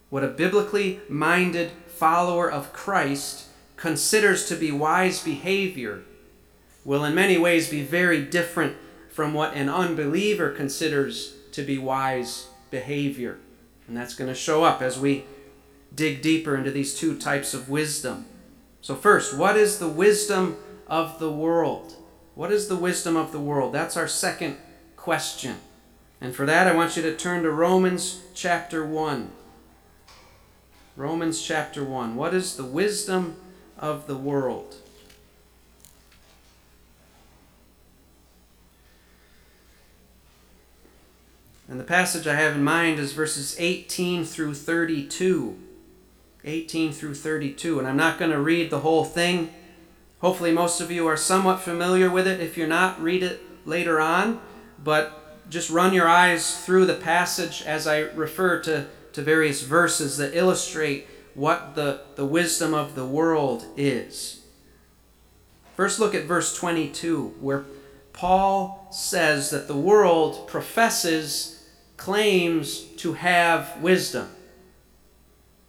What 0.09 0.23
a 0.23 0.29
biblically 0.29 1.01
minded 1.09 1.71
follower 1.87 2.49
of 2.49 2.71
Christ 2.71 3.47
considers 3.75 4.47
to 4.47 4.55
be 4.55 4.71
wise 4.71 5.21
behavior 5.21 6.03
will 6.85 7.03
in 7.03 7.13
many 7.13 7.37
ways 7.37 7.69
be 7.69 7.81
very 7.81 8.23
different 8.23 8.77
from 9.09 9.33
what 9.33 9.53
an 9.55 9.67
unbeliever 9.67 10.51
considers 10.51 11.35
to 11.51 11.63
be 11.63 11.77
wise 11.77 12.47
behavior. 12.71 13.37
And 13.89 13.97
that's 13.97 14.15
going 14.15 14.29
to 14.29 14.35
show 14.35 14.63
up 14.63 14.81
as 14.81 14.97
we 14.97 15.25
dig 15.93 16.21
deeper 16.21 16.55
into 16.55 16.71
these 16.71 16.97
two 16.97 17.17
types 17.17 17.53
of 17.53 17.69
wisdom. 17.69 18.25
So, 18.79 18.95
first, 18.95 19.37
what 19.37 19.57
is 19.57 19.79
the 19.79 19.87
wisdom 19.89 20.55
of 20.87 21.19
the 21.19 21.31
world? 21.31 21.95
What 22.35 22.53
is 22.53 22.69
the 22.69 22.77
wisdom 22.77 23.17
of 23.17 23.33
the 23.33 23.39
world? 23.39 23.73
That's 23.73 23.97
our 23.97 24.07
second 24.07 24.57
question. 25.05 25.57
And 26.19 26.35
for 26.35 26.47
that, 26.47 26.65
I 26.65 26.73
want 26.73 26.97
you 26.97 27.03
to 27.03 27.15
turn 27.15 27.43
to 27.43 27.51
Romans 27.51 28.23
chapter 28.33 28.83
1. 28.83 29.29
Romans 30.97 31.43
chapter 31.43 31.83
1. 31.83 32.15
What 32.15 32.33
is 32.33 32.57
the 32.57 32.65
wisdom 32.65 33.35
of 33.77 34.07
the 34.07 34.17
world? 34.17 34.77
And 41.69 41.79
the 41.79 41.83
passage 41.83 42.25
I 42.25 42.33
have 42.33 42.55
in 42.55 42.63
mind 42.63 42.97
is 42.97 43.13
verses 43.13 43.55
18 43.59 44.25
through 44.25 44.55
32. 44.55 45.55
18 46.43 46.91
through 46.91 47.13
32. 47.13 47.77
And 47.77 47.87
I'm 47.87 47.95
not 47.95 48.17
going 48.17 48.31
to 48.31 48.39
read 48.39 48.71
the 48.71 48.79
whole 48.79 49.05
thing. 49.05 49.53
Hopefully, 50.21 50.51
most 50.51 50.81
of 50.81 50.89
you 50.89 51.05
are 51.05 51.15
somewhat 51.15 51.59
familiar 51.59 52.09
with 52.09 52.25
it. 52.25 52.39
If 52.39 52.57
you're 52.57 52.65
not, 52.65 52.99
read 52.99 53.21
it 53.21 53.43
later 53.67 54.01
on. 54.01 54.41
But 54.85 55.49
just 55.49 55.71
run 55.71 55.93
your 55.93 56.07
eyes 56.07 56.63
through 56.63 56.85
the 56.85 56.93
passage 56.93 57.63
as 57.63 57.87
I 57.87 58.01
refer 58.01 58.61
to, 58.61 58.85
to 59.13 59.21
various 59.23 59.63
verses 59.63 60.17
that 60.17 60.37
illustrate 60.37 61.07
what 61.33 61.73
the, 61.73 62.01
the 62.15 62.25
wisdom 62.25 62.75
of 62.75 62.93
the 62.93 63.05
world 63.05 63.65
is. 63.75 64.45
First, 65.75 65.99
look 65.99 66.13
at 66.13 66.25
verse 66.25 66.55
22, 66.55 67.35
where 67.41 67.65
Paul 68.13 68.87
says 68.91 69.49
that 69.49 69.67
the 69.67 69.75
world 69.75 70.47
professes, 70.47 71.67
claims 71.97 72.81
to 72.97 73.13
have 73.13 73.81
wisdom. 73.81 74.29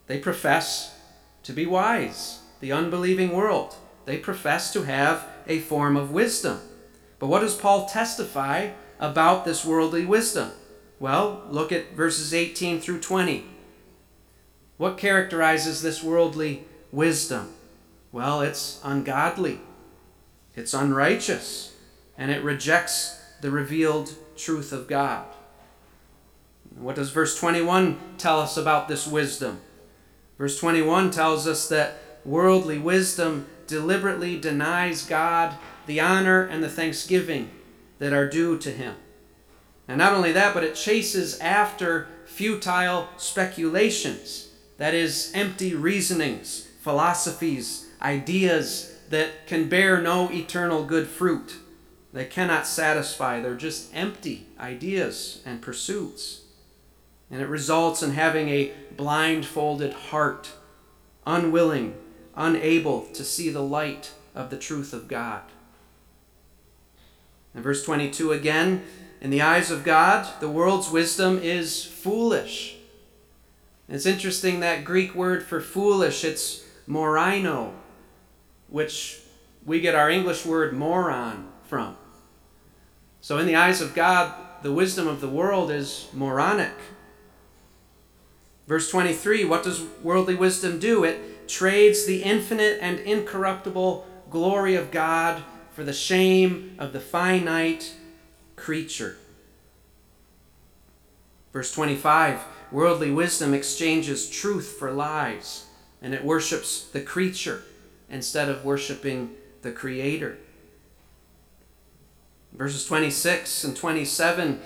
They 0.05 0.19
profess 0.19 0.95
to 1.43 1.53
be 1.53 1.65
wise, 1.65 2.39
the 2.59 2.71
unbelieving 2.71 3.31
world. 3.31 3.75
They 4.05 4.17
profess 4.17 4.71
to 4.73 4.83
have 4.83 5.25
a 5.47 5.59
form 5.59 5.97
of 5.97 6.11
wisdom. 6.11 6.59
But 7.19 7.27
what 7.27 7.39
does 7.39 7.55
Paul 7.55 7.87
testify 7.87 8.69
about 8.99 9.45
this 9.45 9.63
worldly 9.65 10.05
wisdom? 10.05 10.51
Well, 10.99 11.43
look 11.49 11.71
at 11.71 11.93
verses 11.93 12.33
18 12.33 12.81
through 12.81 13.01
20. 13.01 13.45
What 14.77 14.97
characterizes 14.97 15.81
this 15.81 16.03
worldly 16.03 16.65
wisdom? 16.91 17.53
Well, 18.11 18.41
it's 18.41 18.79
ungodly, 18.83 19.59
it's 20.55 20.73
unrighteous, 20.73 21.75
and 22.17 22.31
it 22.31 22.43
rejects 22.43 23.19
the 23.41 23.51
revealed 23.51 24.15
truth 24.35 24.71
of 24.71 24.87
God. 24.87 25.25
What 26.75 26.95
does 26.95 27.11
verse 27.11 27.39
21 27.39 27.99
tell 28.17 28.39
us 28.39 28.57
about 28.57 28.87
this 28.87 29.07
wisdom? 29.07 29.61
Verse 30.37 30.59
21 30.59 31.11
tells 31.11 31.47
us 31.47 31.67
that 31.69 31.95
worldly 32.23 32.77
wisdom 32.77 33.47
deliberately 33.65 34.39
denies 34.39 35.05
God 35.05 35.55
the 35.87 35.99
honor 35.99 36.43
and 36.43 36.63
the 36.63 36.69
thanksgiving 36.69 37.49
that 37.99 38.13
are 38.13 38.29
due 38.29 38.57
to 38.59 38.71
Him. 38.71 38.95
And 39.87 39.97
not 39.97 40.13
only 40.13 40.31
that, 40.33 40.53
but 40.53 40.63
it 40.63 40.75
chases 40.75 41.39
after 41.39 42.07
futile 42.25 43.09
speculations 43.17 44.47
that 44.77 44.93
is, 44.93 45.31
empty 45.33 45.73
reasonings, 45.73 46.67
philosophies, 46.81 47.87
ideas 48.01 48.95
that 49.09 49.47
can 49.47 49.69
bear 49.69 50.01
no 50.01 50.29
eternal 50.31 50.85
good 50.85 51.07
fruit. 51.07 51.55
They 52.13 52.25
cannot 52.25 52.67
satisfy. 52.67 53.39
They're 53.39 53.55
just 53.55 53.93
empty 53.93 54.47
ideas 54.59 55.41
and 55.45 55.61
pursuits. 55.61 56.41
And 57.29 57.41
it 57.41 57.47
results 57.47 58.01
in 58.01 58.11
having 58.11 58.49
a 58.49 58.71
blindfolded 58.95 59.93
heart, 59.93 60.51
unwilling, 61.25 61.95
unable 62.35 63.01
to 63.13 63.23
see 63.23 63.49
the 63.49 63.63
light 63.63 64.11
of 64.35 64.49
the 64.49 64.57
truth 64.57 64.93
of 64.93 65.07
God. 65.07 65.41
In 67.57 67.63
verse 67.63 67.83
22 67.83 68.31
again, 68.31 68.83
in 69.19 69.31
the 69.31 69.41
eyes 69.41 69.69
of 69.69 69.83
God, 69.83 70.39
the 70.39 70.49
world's 70.49 70.89
wisdom 70.89 71.39
is 71.39 71.83
foolish 71.83 72.77
it's 73.89 74.05
interesting 74.05 74.59
that 74.59 74.83
Greek 74.83 75.15
word 75.15 75.43
for 75.43 75.61
foolish, 75.61 76.25
it's 76.25 76.63
moraino, 76.89 77.71
which 78.67 79.21
we 79.65 79.79
get 79.79 79.95
our 79.95 80.09
English 80.09 80.45
word 80.45 80.73
moron 80.73 81.47
from. 81.63 81.95
So, 83.21 83.37
in 83.37 83.45
the 83.45 83.55
eyes 83.55 83.81
of 83.81 83.95
God, 83.95 84.33
the 84.61 84.73
wisdom 84.73 85.07
of 85.07 85.21
the 85.21 85.29
world 85.29 85.71
is 85.71 86.07
moronic. 86.13 86.73
Verse 88.67 88.91
23 88.91 89.45
what 89.45 89.63
does 89.63 89.83
worldly 90.03 90.35
wisdom 90.35 90.79
do? 90.79 91.05
It 91.05 91.47
trades 91.47 92.05
the 92.05 92.23
infinite 92.23 92.79
and 92.81 92.99
incorruptible 92.99 94.05
glory 94.29 94.75
of 94.75 94.91
God 94.91 95.41
for 95.77 95.83
the 95.83 95.93
shame 95.93 96.75
of 96.79 96.91
the 96.91 96.99
finite 96.99 97.93
creature. 98.55 99.15
Verse 101.53 101.71
25 101.71 102.43
Worldly 102.71 103.11
wisdom 103.11 103.53
exchanges 103.53 104.27
truth 104.27 104.75
for 104.79 104.91
lies, 104.91 105.67
and 106.01 106.15
it 106.15 106.23
worships 106.23 106.87
the 106.87 106.99
creature 106.99 107.61
instead 108.09 108.49
of 108.49 108.65
worshiping 108.65 109.35
the 109.61 109.71
Creator. 109.71 110.39
Verses 112.53 112.83
26 112.87 113.63
and 113.63 113.77
27 113.77 114.59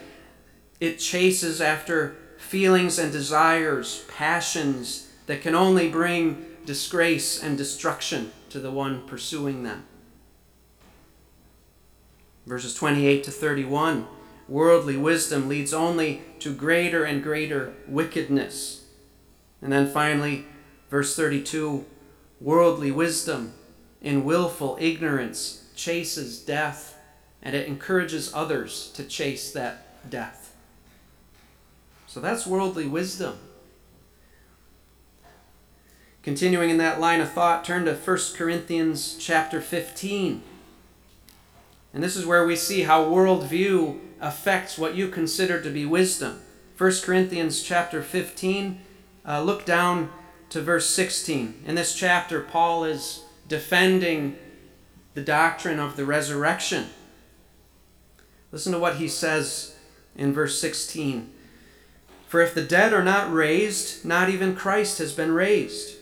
it 0.80 0.98
chases 0.98 1.60
after 1.60 2.16
feelings 2.38 2.98
and 2.98 3.12
desires, 3.12 4.06
passions 4.08 5.10
that 5.26 5.42
can 5.42 5.56
only 5.56 5.90
bring 5.90 6.46
disgrace 6.66 7.44
and 7.44 7.58
destruction 7.58 8.32
to 8.50 8.62
the 8.62 8.72
one 8.72 9.06
pursuing 9.06 9.64
them. 9.64 9.84
Verses 12.52 12.74
28 12.74 13.24
to 13.24 13.32
31 13.32 14.08
Worldly 14.50 14.98
wisdom 14.98 15.48
leads 15.48 15.74
only 15.74 16.22
to 16.40 16.54
greater 16.54 17.06
and 17.06 17.24
greater 17.24 17.74
wickedness. 17.88 18.84
And 19.62 19.72
then 19.72 19.90
finally, 19.90 20.48
verse 20.90 21.16
32 21.16 21.86
worldly 22.42 22.92
wisdom 22.92 23.54
in 24.02 24.26
willful 24.26 24.78
ignorance 24.82 25.64
chases 25.78 26.42
death, 26.42 26.98
and 27.42 27.56
it 27.56 27.70
encourages 27.70 28.34
others 28.34 28.92
to 28.96 29.06
chase 29.06 29.54
that 29.54 30.10
death. 30.10 30.54
So 32.06 32.20
that's 32.20 32.46
worldly 32.46 32.86
wisdom. 32.86 33.38
Continuing 36.22 36.70
in 36.70 36.78
that 36.80 37.00
line 37.00 37.22
of 37.22 37.32
thought, 37.32 37.64
turn 37.64 37.86
to 37.86 37.94
1 37.94 38.18
Corinthians 38.36 39.16
chapter 39.18 39.62
15. 39.62 40.44
And 41.94 42.04
this 42.04 42.16
is 42.16 42.26
where 42.26 42.46
we 42.46 42.56
see 42.56 42.82
how 42.84 43.06
worldview 43.06 44.00
affects 44.20 44.78
what 44.78 44.96
you 44.96 45.10
consider 45.10 45.62
to 45.62 45.70
be 45.70 45.86
wisdom. 45.86 46.42
1 46.78 46.92
Corinthians 47.04 47.62
chapter 47.62 48.02
15, 48.02 48.82
uh, 49.28 49.42
look 49.42 49.66
down 49.66 50.10
to 50.50 50.62
verse 50.62 50.90
16. 50.90 51.64
In 51.66 51.76
this 51.76 51.96
chapter, 51.96 52.42
Paul 52.42 52.86
is 52.86 53.24
defending 53.48 54.38
the 55.14 55.22
doctrine 55.22 55.80
of 55.80 55.96
the 55.96 56.06
resurrection. 56.06 56.88
Listen 58.52 58.74
to 58.74 58.80
what 58.80 58.96
he 58.96 59.08
says 59.08 59.76
in 60.16 60.34
verse 60.34 60.60
16. 60.60 61.32
For 62.28 62.42
if 62.42 62.54
the 62.54 62.64
dead 62.64 62.94
are 62.94 63.04
not 63.04 63.32
raised, 63.32 64.06
not 64.06 64.30
even 64.30 64.56
Christ 64.56 65.00
has 65.00 65.12
been 65.12 65.34
raised. 65.34 65.98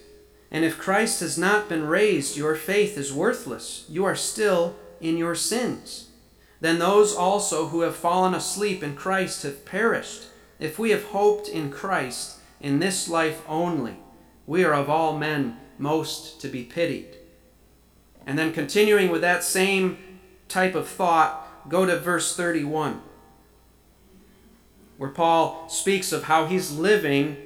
And 0.52 0.64
if 0.64 0.78
Christ 0.78 1.22
has 1.22 1.38
not 1.38 1.70
been 1.70 1.88
raised, 1.88 2.38
your 2.38 2.56
faith 2.56 2.98
is 2.98 3.14
worthless. 3.14 3.86
You 3.90 4.06
are 4.06 4.16
still 4.16 4.76
in 5.02 5.18
your 5.18 5.36
sins. 5.36 6.10
Then 6.62 6.80
those 6.80 7.16
also 7.16 7.68
who 7.68 7.82
have 7.82 7.96
fallen 7.96 8.34
asleep 8.34 8.84
in 8.84 8.96
Christ 8.96 9.44
have 9.44 9.66
perished. 9.66 10.26
If 10.60 10.78
we 10.78 10.90
have 10.90 11.06
hoped 11.06 11.48
in 11.48 11.72
Christ 11.72 12.40
in 12.60 12.80
this 12.80 13.08
life 13.08 13.42
only, 13.48 13.98
we 14.46 14.64
are 14.66 14.74
of 14.74 14.90
all 14.90 15.18
men 15.18 15.58
most 15.78 16.42
to 16.42 16.48
be 16.50 16.64
pitied. 16.64 17.16
And 18.26 18.38
then 18.38 18.52
continuing 18.52 19.10
with 19.10 19.22
that 19.22 19.44
same 19.44 19.98
type 20.50 20.76
of 20.76 20.88
thought, 20.88 21.70
go 21.70 21.86
to 21.86 21.98
verse 21.98 22.36
31, 22.36 23.02
where 24.98 25.10
Paul 25.10 25.70
speaks 25.70 26.12
of 26.12 26.24
how 26.26 26.46
he's 26.46 26.78
living 26.78 27.38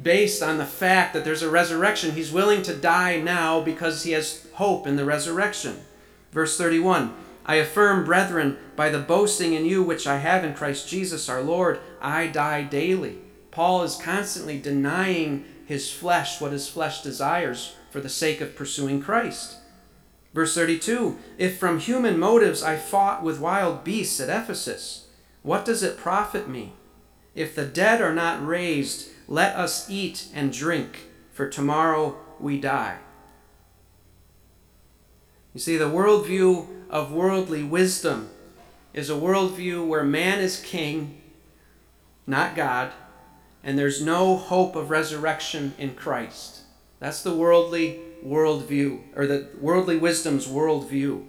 based 0.00 0.42
on 0.42 0.58
the 0.58 0.66
fact 0.66 1.14
that 1.14 1.24
there's 1.24 1.42
a 1.42 1.50
resurrection. 1.50 2.12
He's 2.12 2.30
willing 2.30 2.62
to 2.62 2.74
die 2.76 3.20
now 3.20 3.60
because 3.60 4.04
he 4.04 4.12
has 4.12 4.46
hope 4.54 4.86
in 4.86 4.96
the 4.96 5.04
resurrection. 5.04 5.80
Verse 6.32 6.56
31 6.56 7.14
I 7.46 7.56
affirm, 7.56 8.04
brethren, 8.04 8.58
by 8.76 8.90
the 8.90 8.98
boasting 8.98 9.54
in 9.54 9.64
you 9.64 9.82
which 9.82 10.06
I 10.06 10.18
have 10.18 10.44
in 10.44 10.52
Christ 10.52 10.88
Jesus 10.88 11.28
our 11.28 11.40
Lord, 11.40 11.80
I 12.00 12.26
die 12.26 12.62
daily. 12.62 13.18
Paul 13.50 13.82
is 13.82 13.96
constantly 13.96 14.60
denying 14.60 15.44
his 15.64 15.90
flesh 15.90 16.40
what 16.40 16.52
his 16.52 16.68
flesh 16.68 17.02
desires 17.02 17.74
for 17.90 18.00
the 18.00 18.08
sake 18.10 18.42
of 18.42 18.54
pursuing 18.54 19.00
Christ. 19.00 19.56
Verse 20.34 20.54
32 20.54 21.18
If 21.38 21.58
from 21.58 21.78
human 21.78 22.18
motives 22.18 22.62
I 22.62 22.76
fought 22.76 23.22
with 23.22 23.40
wild 23.40 23.82
beasts 23.82 24.20
at 24.20 24.28
Ephesus, 24.28 25.08
what 25.42 25.64
does 25.64 25.82
it 25.82 25.96
profit 25.96 26.48
me? 26.48 26.74
If 27.34 27.54
the 27.54 27.64
dead 27.64 28.02
are 28.02 28.14
not 28.14 28.46
raised, 28.46 29.08
let 29.26 29.56
us 29.56 29.88
eat 29.88 30.28
and 30.34 30.52
drink, 30.52 31.06
for 31.32 31.48
tomorrow 31.48 32.18
we 32.38 32.60
die. 32.60 32.98
You 35.54 35.60
see, 35.60 35.76
the 35.76 35.86
worldview 35.86 36.66
of 36.90 37.12
worldly 37.12 37.62
wisdom 37.62 38.30
is 38.92 39.10
a 39.10 39.14
worldview 39.14 39.86
where 39.86 40.04
man 40.04 40.40
is 40.40 40.60
king, 40.60 41.20
not 42.26 42.54
God, 42.54 42.92
and 43.62 43.78
there's 43.78 44.04
no 44.04 44.36
hope 44.36 44.76
of 44.76 44.90
resurrection 44.90 45.74
in 45.78 45.94
Christ. 45.94 46.60
That's 47.00 47.22
the 47.22 47.34
worldly 47.34 48.00
worldview, 48.24 49.00
or 49.16 49.26
the 49.26 49.48
worldly 49.60 49.96
wisdom's 49.96 50.46
worldview. 50.46 51.24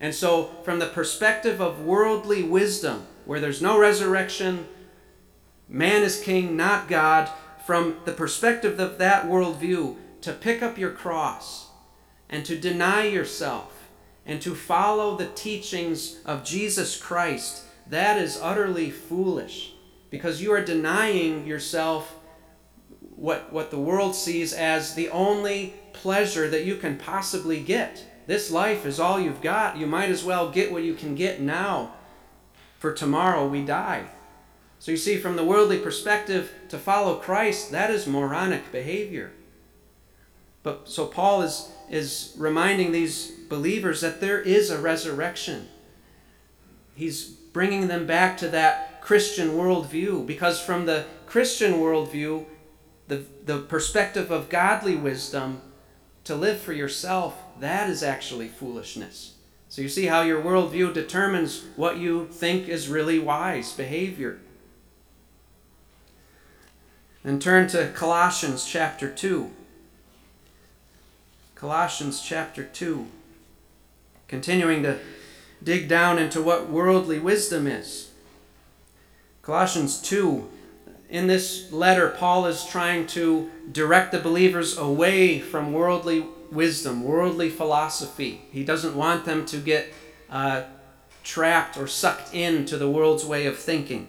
And 0.00 0.14
so, 0.14 0.50
from 0.64 0.78
the 0.78 0.86
perspective 0.86 1.60
of 1.60 1.84
worldly 1.84 2.42
wisdom, 2.42 3.06
where 3.24 3.40
there's 3.40 3.60
no 3.60 3.78
resurrection, 3.78 4.66
man 5.68 6.02
is 6.02 6.20
king, 6.20 6.56
not 6.56 6.88
God, 6.88 7.28
from 7.66 7.96
the 8.04 8.12
perspective 8.12 8.78
of 8.80 8.98
that 8.98 9.26
worldview, 9.26 9.96
to 10.22 10.32
pick 10.32 10.62
up 10.62 10.78
your 10.78 10.90
cross 10.90 11.67
and 12.28 12.44
to 12.44 12.58
deny 12.58 13.04
yourself 13.04 13.88
and 14.26 14.40
to 14.42 14.54
follow 14.54 15.16
the 15.16 15.26
teachings 15.26 16.18
of 16.24 16.44
Jesus 16.44 17.00
Christ, 17.00 17.64
that 17.88 18.20
is 18.20 18.38
utterly 18.40 18.90
foolish 18.90 19.72
because 20.10 20.42
you 20.42 20.52
are 20.52 20.64
denying 20.64 21.46
yourself 21.46 22.14
what, 23.16 23.52
what 23.52 23.70
the 23.70 23.78
world 23.78 24.14
sees 24.14 24.52
as 24.52 24.94
the 24.94 25.08
only 25.08 25.74
pleasure 25.92 26.48
that 26.48 26.64
you 26.64 26.76
can 26.76 26.96
possibly 26.96 27.60
get. 27.60 28.04
This 28.26 28.50
life 28.50 28.84
is 28.86 29.00
all 29.00 29.18
you've 29.18 29.40
got. 29.40 29.76
You 29.76 29.86
might 29.86 30.10
as 30.10 30.22
well 30.22 30.50
get 30.50 30.70
what 30.70 30.84
you 30.84 30.94
can 30.94 31.14
get 31.14 31.40
now, 31.40 31.94
for 32.78 32.92
tomorrow 32.92 33.46
we 33.46 33.64
die. 33.64 34.04
So 34.78 34.92
you 34.92 34.96
see, 34.96 35.16
from 35.16 35.34
the 35.34 35.44
worldly 35.44 35.78
perspective, 35.78 36.52
to 36.68 36.78
follow 36.78 37.16
Christ, 37.16 37.72
that 37.72 37.90
is 37.90 38.06
moronic 38.06 38.70
behavior. 38.70 39.32
But 40.62 40.88
so 40.88 41.06
Paul 41.06 41.42
is, 41.42 41.72
is 41.90 42.34
reminding 42.36 42.92
these 42.92 43.30
believers 43.48 44.00
that 44.00 44.20
there 44.20 44.40
is 44.40 44.70
a 44.70 44.80
resurrection. 44.80 45.68
He's 46.94 47.24
bringing 47.24 47.88
them 47.88 48.06
back 48.06 48.36
to 48.38 48.48
that 48.48 49.00
Christian 49.00 49.50
worldview 49.50 50.26
because 50.26 50.60
from 50.60 50.86
the 50.86 51.06
Christian 51.26 51.74
worldview, 51.74 52.44
the, 53.08 53.24
the 53.44 53.58
perspective 53.58 54.30
of 54.30 54.48
godly 54.48 54.96
wisdom, 54.96 55.62
to 56.24 56.34
live 56.34 56.60
for 56.60 56.74
yourself, 56.74 57.40
that 57.58 57.88
is 57.88 58.02
actually 58.02 58.48
foolishness. 58.48 59.34
So 59.68 59.82
you 59.82 59.88
see 59.88 60.06
how 60.06 60.22
your 60.22 60.42
worldview 60.42 60.92
determines 60.92 61.64
what 61.76 61.98
you 61.98 62.26
think 62.30 62.68
is 62.68 62.88
really 62.88 63.18
wise 63.18 63.72
behavior. 63.72 64.40
And 67.24 67.40
turn 67.40 67.68
to 67.68 67.92
Colossians 67.92 68.66
chapter 68.66 69.10
2. 69.10 69.50
Colossians 71.58 72.22
chapter 72.22 72.62
2. 72.62 73.08
Continuing 74.28 74.84
to 74.84 75.00
dig 75.60 75.88
down 75.88 76.16
into 76.16 76.40
what 76.40 76.70
worldly 76.70 77.18
wisdom 77.18 77.66
is. 77.66 78.12
Colossians 79.42 80.00
2. 80.00 80.48
In 81.10 81.26
this 81.26 81.72
letter, 81.72 82.10
Paul 82.10 82.46
is 82.46 82.64
trying 82.64 83.08
to 83.08 83.50
direct 83.72 84.12
the 84.12 84.20
believers 84.20 84.78
away 84.78 85.40
from 85.40 85.72
worldly 85.72 86.26
wisdom, 86.52 87.02
worldly 87.02 87.50
philosophy. 87.50 88.42
He 88.52 88.62
doesn't 88.62 88.94
want 88.94 89.24
them 89.24 89.44
to 89.46 89.56
get 89.56 89.92
uh, 90.30 90.62
trapped 91.24 91.76
or 91.76 91.88
sucked 91.88 92.32
into 92.32 92.76
the 92.76 92.88
world's 92.88 93.24
way 93.24 93.46
of 93.46 93.58
thinking. 93.58 94.06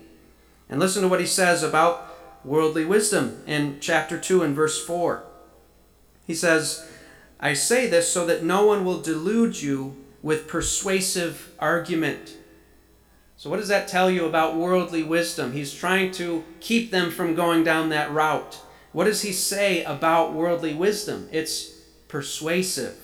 And 0.69 0.79
listen 0.79 1.01
to 1.01 1.07
what 1.07 1.19
he 1.19 1.25
says 1.25 1.63
about 1.63 2.15
worldly 2.45 2.85
wisdom 2.85 3.41
in 3.47 3.79
chapter 3.79 4.19
2 4.19 4.43
and 4.43 4.55
verse 4.55 4.85
4. 4.85 5.23
He 6.27 6.35
says, 6.35 6.87
I 7.39 7.53
say 7.53 7.87
this 7.87 8.11
so 8.11 8.25
that 8.25 8.43
no 8.43 8.65
one 8.65 8.83
will 8.83 9.01
delude 9.01 9.61
you 9.61 9.95
with 10.21 10.47
persuasive 10.47 11.53
argument. 11.59 12.35
So, 13.37 13.49
what 13.49 13.57
does 13.57 13.69
that 13.69 13.87
tell 13.87 14.11
you 14.11 14.25
about 14.25 14.57
worldly 14.57 15.03
wisdom? 15.03 15.53
He's 15.53 15.73
trying 15.73 16.11
to 16.13 16.43
keep 16.59 16.91
them 16.91 17.09
from 17.09 17.35
going 17.35 17.63
down 17.63 17.89
that 17.89 18.11
route. 18.11 18.59
What 18.91 19.05
does 19.05 19.21
he 19.21 19.31
say 19.31 19.83
about 19.83 20.33
worldly 20.33 20.73
wisdom? 20.73 21.29
It's 21.31 21.69
persuasive. 22.09 22.97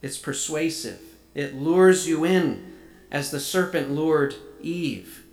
It's 0.00 0.18
persuasive. 0.18 1.00
It 1.34 1.56
lures 1.56 2.06
you 2.06 2.24
in 2.24 2.72
as 3.10 3.30
the 3.30 3.40
serpent 3.40 3.90
lured 3.90 4.36
Eve. 4.60 5.24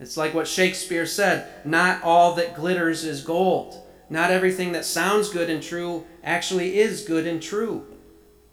It's 0.00 0.16
like 0.16 0.32
what 0.32 0.48
Shakespeare 0.48 1.06
said 1.06 1.48
not 1.66 2.02
all 2.02 2.34
that 2.36 2.56
glitters 2.56 3.04
is 3.04 3.22
gold. 3.22 3.81
Not 4.12 4.30
everything 4.30 4.72
that 4.72 4.84
sounds 4.84 5.30
good 5.30 5.48
and 5.48 5.62
true 5.62 6.04
actually 6.22 6.78
is 6.78 7.02
good 7.02 7.26
and 7.26 7.42
true. 7.42 7.86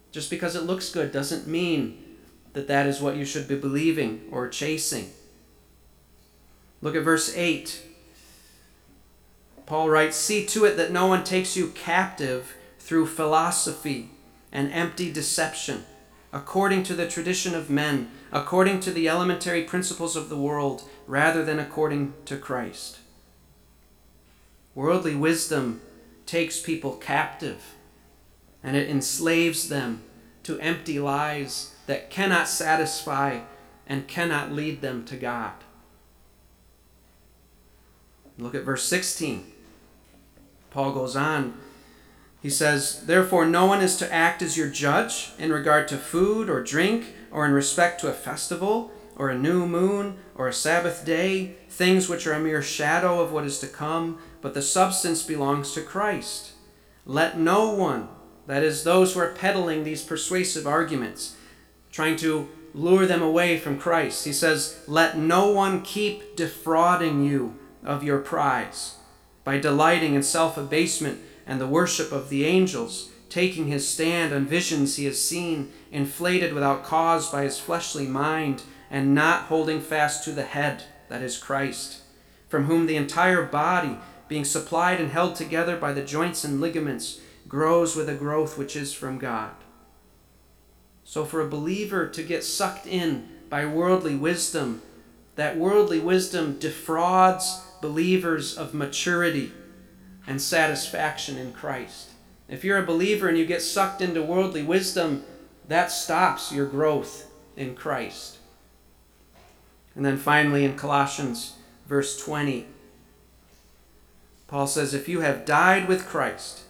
Just 0.10 0.30
because 0.30 0.56
it 0.56 0.64
looks 0.64 0.90
good 0.90 1.12
doesn't 1.12 1.48
mean 1.48 2.16
that 2.54 2.70
that 2.70 2.88
is 2.88 3.02
what 3.02 3.18
you 3.18 3.26
should 3.26 3.46
be 3.46 3.58
believing 3.58 4.22
or 4.32 4.48
chasing. 4.48 5.10
Look 6.82 6.96
at 6.96 7.04
verse 7.04 7.36
8. 7.36 7.84
Paul 9.66 9.90
writes 9.90 10.16
See 10.16 10.46
to 10.46 10.64
it 10.64 10.78
that 10.78 10.94
no 10.94 11.08
one 11.08 11.26
takes 11.26 11.58
you 11.58 11.72
captive 11.72 12.56
through 12.80 13.08
philosophy 13.08 14.12
and 14.54 14.72
empty 14.72 15.12
deception, 15.12 15.84
according 16.32 16.84
to 16.84 16.94
the 16.94 17.10
tradition 17.10 17.54
of 17.54 17.70
men, 17.70 18.10
according 18.32 18.80
to 18.80 18.92
the 18.92 19.10
elementary 19.10 19.64
principles 19.64 20.16
of 20.16 20.30
the 20.30 20.38
world 20.38 20.84
rather 21.06 21.44
than 21.44 21.60
according 21.60 22.14
to 22.24 22.38
Christ. 22.38 22.99
Worldly 24.76 25.16
wisdom 25.16 25.82
takes 26.26 26.60
people 26.60 26.96
captive 26.96 27.76
and 28.64 28.76
it 28.76 28.90
enslaves 28.90 29.70
them 29.70 30.04
to 30.44 30.60
empty 30.60 31.00
lies 31.00 31.74
that 31.88 32.10
cannot 32.10 32.48
satisfy 32.48 33.40
and 33.88 34.08
cannot 34.08 34.52
lead 34.52 34.82
them 34.82 35.04
to 35.06 35.16
God. 35.16 35.54
Look 38.38 38.56
at 38.56 38.64
verse 38.64 38.84
16. 38.84 39.52
Paul 40.70 40.94
goes 40.94 41.16
on 41.16 41.56
He 42.42 42.50
says, 42.50 43.06
Therefore, 43.06 43.46
no 43.46 43.66
one 43.66 43.82
is 43.82 43.98
to 43.98 44.14
act 44.14 44.42
as 44.42 44.56
your 44.56 44.70
judge 44.70 45.32
in 45.38 45.52
regard 45.52 45.88
to 45.90 45.98
food 45.98 46.50
or 46.50 46.64
drink, 46.64 47.14
or 47.32 47.46
in 47.46 47.52
respect 47.52 48.00
to 48.02 48.08
a 48.08 48.14
festival, 48.14 48.92
or 49.16 49.30
a 49.30 49.38
new 49.38 49.68
moon, 49.68 50.18
or 50.36 50.48
a 50.48 50.54
Sabbath 50.54 51.04
day, 51.04 51.56
things 51.70 52.08
which 52.08 52.26
are 52.26 52.34
a 52.34 52.40
mere 52.40 52.62
shadow 52.62 53.20
of 53.20 53.34
what 53.34 53.46
is 53.46 53.60
to 53.60 53.68
come, 53.68 54.20
but 54.42 54.54
the 54.54 54.62
substance 54.62 55.24
belongs 55.24 55.74
to 55.74 55.82
Christ. 55.82 56.54
Let 57.06 57.38
no 57.40 57.72
one, 57.74 58.08
that 58.48 58.64
is, 58.64 58.84
those 58.84 59.14
who 59.14 59.20
are 59.20 59.34
peddling 59.34 59.84
these 59.84 60.04
persuasive 60.04 60.66
arguments, 60.68 61.36
trying 61.92 62.16
to 62.18 62.50
lure 62.74 63.06
them 63.06 63.22
away 63.22 63.58
from 63.58 63.80
Christ, 63.80 64.26
he 64.26 64.34
says, 64.34 64.82
Let 64.88 65.18
no 65.18 65.52
one 65.52 65.82
keep 65.82 66.36
defrauding 66.36 67.24
you 67.24 67.58
of 67.84 68.04
your 68.04 68.20
prize 68.20 68.96
by 69.44 69.58
delighting 69.58 70.14
in 70.14 70.24
self 70.24 70.58
abasement 70.58 71.20
and 71.48 71.60
the 71.60 71.68
worship 71.68 72.12
of 72.12 72.30
the 72.30 72.46
angels, 72.46 73.10
taking 73.30 73.68
his 73.68 73.88
stand 73.88 74.32
on 74.34 74.46
visions 74.46 74.96
he 74.96 75.06
has 75.06 75.20
seen, 75.20 75.72
inflated 75.92 76.54
without 76.54 76.84
cause 76.84 77.32
by 77.32 77.44
his 77.44 77.60
fleshly 77.60 78.06
mind, 78.06 78.62
and 78.92 79.16
not 79.16 79.44
holding 79.46 79.82
fast 79.82 80.24
to 80.24 80.32
the 80.32 80.44
head, 80.44 80.84
that 81.10 81.24
is 81.24 81.38
Christ, 81.38 82.02
from 82.48 82.66
whom 82.66 82.86
the 82.86 82.96
entire 82.96 83.44
body, 83.44 83.98
being 84.30 84.46
supplied 84.46 85.02
and 85.02 85.12
held 85.12 85.36
together 85.36 85.76
by 85.76 85.92
the 85.92 86.04
joints 86.04 86.46
and 86.46 86.62
ligaments, 86.62 87.20
grows 87.50 87.96
with 87.96 88.08
a 88.08 88.16
growth 88.16 88.58
which 88.58 88.76
is 88.76 88.94
from 88.94 89.18
God. 89.18 89.52
So, 91.04 91.26
for 91.26 91.42
a 91.42 91.50
believer 91.50 92.08
to 92.08 92.24
get 92.24 92.44
sucked 92.44 92.88
in 92.88 93.28
by 93.50 93.66
worldly 93.66 94.16
wisdom, 94.16 94.82
that 95.36 95.58
worldly 95.58 96.00
wisdom 96.00 96.60
defrauds 96.60 97.64
believers 97.82 98.58
of 98.58 98.74
maturity 98.74 99.52
and 100.28 100.42
satisfaction 100.42 101.38
in 101.38 101.52
Christ. 101.52 102.12
If 102.48 102.64
you're 102.64 102.78
a 102.78 102.86
believer 102.86 103.28
and 103.28 103.38
you 103.38 103.46
get 103.46 103.62
sucked 103.62 104.02
into 104.02 104.22
worldly 104.22 104.64
wisdom, 104.64 105.24
that 105.68 105.92
stops 105.92 106.52
your 106.52 106.68
growth 106.68 107.32
in 107.56 107.76
Christ. 107.76 108.38
And 109.96 110.06
then 110.06 110.18
finally 110.18 110.64
in 110.64 110.76
Colossians 110.76 111.56
verse 111.88 112.24
20, 112.24 112.68
Paul 114.50 114.68
says, 114.68 114.94
If 114.94 115.08
you 115.08 115.22
have 115.22 115.46
died 115.46 115.88
with 115.88 116.08
Christ 116.08 116.62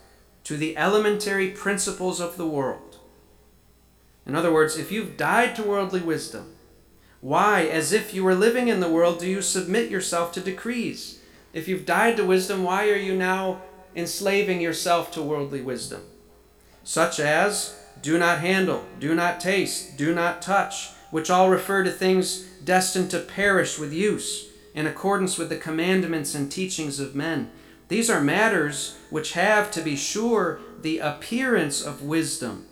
to 0.43 0.57
the 0.57 0.77
elementary 0.77 1.49
principles 1.49 2.19
of 2.19 2.35
the 2.35 2.47
world, 2.47 2.97
in 4.25 4.35
other 4.35 4.53
words, 4.53 4.77
if 4.77 4.91
you've 4.91 5.17
died 5.17 5.55
to 5.55 5.63
worldly 5.63 6.01
wisdom, 6.01 6.53
why, 7.21 7.63
as 7.63 7.91
if 7.91 8.13
you 8.13 8.23
were 8.23 8.35
living 8.35 8.67
in 8.67 8.79
the 8.79 8.89
world, 8.89 9.19
do 9.19 9.27
you 9.27 9.41
submit 9.41 9.89
yourself 9.89 10.31
to 10.33 10.41
decrees? 10.41 11.19
If 11.53 11.67
you've 11.67 11.85
died 11.85 12.17
to 12.17 12.25
wisdom, 12.25 12.63
why 12.63 12.89
are 12.89 12.95
you 12.95 13.15
now 13.15 13.61
enslaving 13.95 14.61
yourself 14.61 15.11
to 15.13 15.21
worldly 15.21 15.61
wisdom? 15.61 16.03
Such 16.83 17.19
as, 17.19 17.77
do 18.01 18.17
not 18.17 18.39
handle, 18.39 18.85
do 18.99 19.15
not 19.15 19.39
taste, 19.39 19.97
do 19.97 20.13
not 20.13 20.41
touch, 20.41 20.91
which 21.11 21.29
all 21.29 21.49
refer 21.49 21.83
to 21.83 21.91
things 21.91 22.43
destined 22.63 23.09
to 23.11 23.19
perish 23.19 23.79
with 23.79 23.91
use, 23.91 24.49
in 24.73 24.85
accordance 24.85 25.37
with 25.37 25.49
the 25.49 25.57
commandments 25.57 26.35
and 26.35 26.51
teachings 26.51 26.99
of 26.99 27.15
men. 27.15 27.49
These 27.89 28.09
are 28.09 28.21
matters 28.21 28.95
which 29.09 29.33
have, 29.33 29.71
to 29.71 29.81
be 29.81 29.95
sure, 29.95 30.59
the 30.81 30.99
appearance 30.99 31.81
of 31.83 32.03
wisdom 32.03 32.67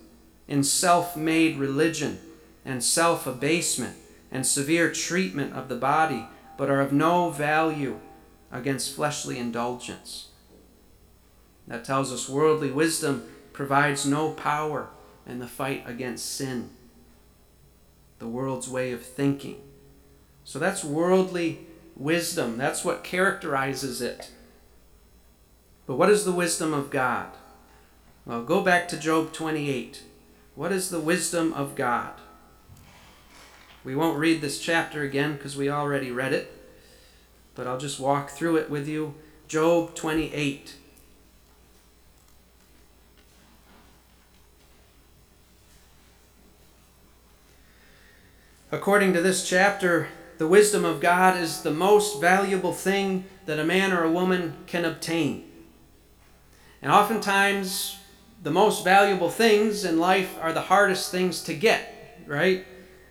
in 0.48 0.64
self 0.64 1.18
made 1.18 1.58
religion 1.58 2.20
and 2.64 2.84
self 2.84 3.28
abasement 3.28 3.98
and 4.32 4.46
severe 4.46 4.92
treatment 4.92 5.54
of 5.54 5.70
the 5.70 5.76
body, 5.76 6.28
but 6.56 6.70
are 6.70 6.82
of 6.82 6.94
no 6.94 7.32
value 7.32 8.00
against 8.52 8.96
fleshly 8.96 9.40
indulgence. 9.40 10.28
That 11.68 11.84
tells 11.84 12.14
us 12.14 12.30
worldly 12.30 12.72
wisdom 12.72 13.28
provides 13.54 14.06
no 14.06 14.32
power 14.32 14.90
in 15.26 15.40
the 15.40 15.48
fight 15.48 15.84
against 15.88 16.32
sin, 16.32 16.70
the 18.20 18.28
world's 18.28 18.70
way 18.70 18.92
of 18.92 19.04
thinking. 19.04 19.62
So 20.44 20.60
that's 20.60 20.84
worldly 20.84 21.66
wisdom. 21.96 22.58
That's 22.58 22.86
what 22.86 23.04
characterizes 23.04 24.02
it. 24.02 24.32
But 25.88 25.95
what 25.95 26.10
is 26.10 26.26
the 26.26 26.34
wisdom 26.34 26.73
of 26.73 26.89
God? 26.89 27.32
Well, 28.26 28.43
go 28.43 28.62
back 28.62 28.89
to 28.89 28.97
Job 28.97 29.32
28. 29.32 30.04
What 30.54 30.73
is 30.73 30.89
the 30.89 31.00
wisdom 31.00 31.54
of 31.54 31.76
God? 31.76 32.12
We 33.86 33.95
won't 33.95 34.19
read 34.19 34.41
this 34.41 34.60
chapter 34.60 35.02
again 35.04 35.38
because 35.38 35.56
we 35.56 35.69
already 35.69 36.12
read 36.12 36.34
it, 36.34 36.52
but 37.56 37.67
I'll 37.67 37.78
just 37.78 38.02
walk 38.02 38.32
through 38.32 38.58
it 38.58 38.69
with 38.69 38.86
you. 38.86 39.15
Job 39.47 39.95
28. 39.95 40.76
According 48.69 49.13
to 49.13 49.21
this 49.21 49.47
chapter, 49.47 50.10
the 50.38 50.50
wisdom 50.50 50.84
of 50.84 51.00
God 51.00 51.38
is 51.41 51.62
the 51.62 51.71
most 51.71 52.19
valuable 52.19 52.73
thing 52.73 53.23
that 53.45 53.58
a 53.58 53.63
man 53.63 53.93
or 53.93 54.04
a 54.04 54.12
woman 54.12 54.58
can 54.67 54.84
obtain. 54.84 55.47
And 56.88 56.95
oftentimes, 56.95 58.00
the 58.43 58.50
most 58.50 58.86
valuable 58.86 59.30
things 59.30 59.84
in 59.84 60.00
life 60.00 60.38
are 60.41 60.54
the 60.54 60.62
hardest 60.62 61.12
things 61.12 61.43
to 61.43 61.54
get, 61.54 62.21
right? 62.26 62.65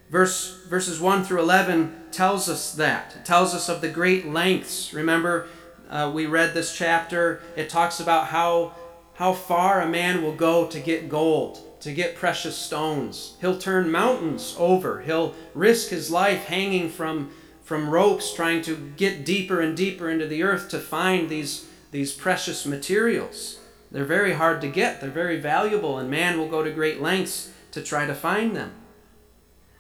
Verse, 0.09 0.65
verses 0.67 0.99
1 0.99 1.25
through 1.25 1.41
11 1.41 2.05
tells 2.11 2.49
us 2.49 2.73
that. 2.77 3.15
It 3.17 3.27
tells 3.27 3.55
us 3.55 3.69
of 3.69 3.83
the 3.83 3.91
great 3.91 4.27
lengths. 4.27 4.95
Remember, 4.95 5.49
uh, 5.91 6.11
we 6.15 6.25
read 6.25 6.55
this 6.55 6.75
chapter. 6.75 7.43
It 7.55 7.69
talks 7.69 8.01
about 8.01 8.29
how, 8.29 8.73
how 9.13 9.35
far 9.35 9.83
a 9.83 9.87
man 9.91 10.23
will 10.23 10.35
go 10.35 10.67
to 10.69 10.81
get 10.81 11.11
gold, 11.11 11.61
to 11.81 11.93
get 11.93 12.17
precious 12.17 12.57
stones. 12.57 13.37
He'll 13.43 13.59
turn 13.59 13.91
mountains 13.91 14.57
over. 14.59 15.03
He'll 15.03 15.35
risk 15.53 15.91
his 15.91 16.11
life 16.11 16.47
hanging 16.47 16.89
from, 16.89 17.31
from 17.63 17.91
ropes, 17.91 18.33
trying 18.33 18.63
to 18.63 18.95
get 18.97 19.27
deeper 19.27 19.61
and 19.61 19.77
deeper 19.77 20.09
into 20.09 20.27
the 20.27 20.45
earth 20.45 20.71
to 20.71 20.79
find 20.79 21.29
these, 21.29 21.67
these 21.91 22.15
precious 22.15 22.65
materials. 22.65 23.59
They're 23.97 24.05
very 24.05 24.35
hard 24.35 24.61
to 24.61 24.69
get, 24.69 25.01
they're 25.01 25.09
very 25.09 25.41
valuable, 25.41 25.97
and 25.97 26.11
man 26.11 26.37
will 26.37 26.51
go 26.51 26.63
to 26.63 26.71
great 26.71 27.01
lengths 27.01 27.51
to 27.71 27.83
try 27.83 28.05
to 28.05 28.15
find 28.15 28.55
them. 28.55 28.73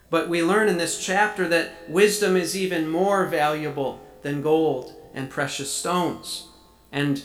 But 0.08 0.30
we 0.30 0.42
learn 0.42 0.70
in 0.70 0.78
this 0.78 1.04
chapter 1.04 1.46
that 1.48 1.72
wisdom 1.86 2.34
is 2.34 2.56
even 2.56 2.88
more 2.88 3.26
valuable 3.26 4.00
than 4.22 4.40
gold 4.40 4.94
and 5.12 5.28
precious 5.28 5.70
stones. 5.70 6.48
And 6.90 7.24